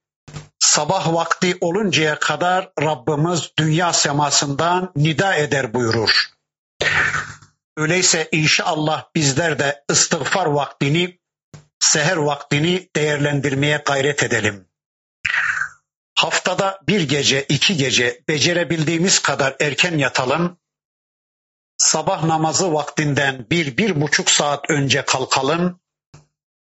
sabah 0.59 1.13
vakti 1.13 1.57
oluncaya 1.61 2.19
kadar 2.19 2.71
Rabbimiz 2.81 3.51
dünya 3.57 3.93
semasından 3.93 4.91
nida 4.95 5.35
eder 5.35 5.73
buyurur. 5.73 6.25
Öyleyse 7.77 8.29
inşallah 8.31 9.05
bizler 9.15 9.59
de 9.59 9.83
istiğfar 9.89 10.45
vaktini, 10.45 11.19
seher 11.79 12.17
vaktini 12.17 12.89
değerlendirmeye 12.95 13.83
gayret 13.85 14.23
edelim. 14.23 14.67
Haftada 16.15 16.79
bir 16.87 17.01
gece, 17.01 17.43
iki 17.43 17.77
gece 17.77 18.23
becerebildiğimiz 18.27 19.19
kadar 19.19 19.55
erken 19.59 19.97
yatalım. 19.97 20.60
Sabah 21.81 22.23
namazı 22.23 22.73
vaktinden 22.73 23.45
bir, 23.51 23.77
bir 23.77 24.01
buçuk 24.01 24.29
saat 24.29 24.69
önce 24.69 25.05
kalkalım. 25.05 25.79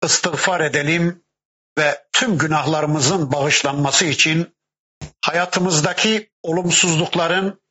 istiğfar 0.05 0.61
edelim 0.61 1.23
ve 1.77 2.03
tüm 2.11 2.37
günahlarımızın 2.37 3.31
bağışlanması 3.31 4.05
için 4.05 4.55
hayatımızdaki 5.21 6.31
olumsuzlukların, 6.43 7.61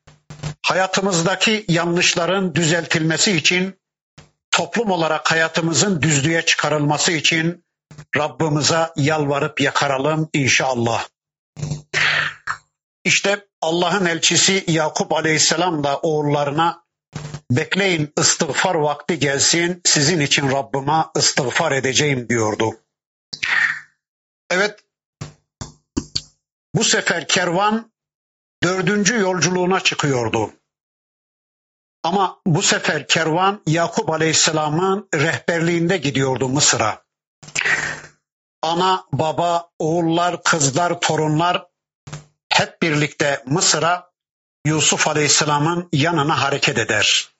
hayatımızdaki 0.62 1.64
yanlışların 1.68 2.54
düzeltilmesi 2.54 3.32
için, 3.32 3.80
toplum 4.50 4.90
olarak 4.90 5.30
hayatımızın 5.30 6.02
düzlüğe 6.02 6.42
çıkarılması 6.46 7.12
için 7.12 7.64
Rabbimize 8.16 8.90
yalvarıp 8.96 9.60
yakaralım 9.60 10.28
inşallah. 10.32 11.06
İşte 13.04 13.46
Allah'ın 13.60 14.06
elçisi 14.06 14.64
Yakup 14.68 15.12
Aleyhisselam 15.12 15.84
da 15.84 15.98
oğullarına 15.98 16.83
bekleyin 17.50 18.12
istiğfar 18.20 18.74
vakti 18.74 19.18
gelsin 19.18 19.80
sizin 19.84 20.20
için 20.20 20.50
Rabbime 20.50 21.04
istiğfar 21.16 21.72
edeceğim 21.72 22.28
diyordu. 22.28 22.80
Evet 24.50 24.80
bu 26.74 26.84
sefer 26.84 27.28
kervan 27.28 27.92
dördüncü 28.62 29.20
yolculuğuna 29.20 29.80
çıkıyordu. 29.80 30.50
Ama 32.02 32.40
bu 32.46 32.62
sefer 32.62 33.08
kervan 33.08 33.62
Yakup 33.66 34.10
Aleyhisselam'ın 34.10 35.08
rehberliğinde 35.14 35.96
gidiyordu 35.96 36.48
Mısır'a. 36.48 37.04
Ana, 38.62 39.04
baba, 39.12 39.70
oğullar, 39.78 40.42
kızlar, 40.42 41.00
torunlar 41.00 41.66
hep 42.48 42.82
birlikte 42.82 43.42
Mısır'a 43.46 44.10
Yusuf 44.66 45.08
Aleyhisselam'ın 45.08 45.88
yanına 45.92 46.42
hareket 46.42 46.78
eder. 46.78 47.33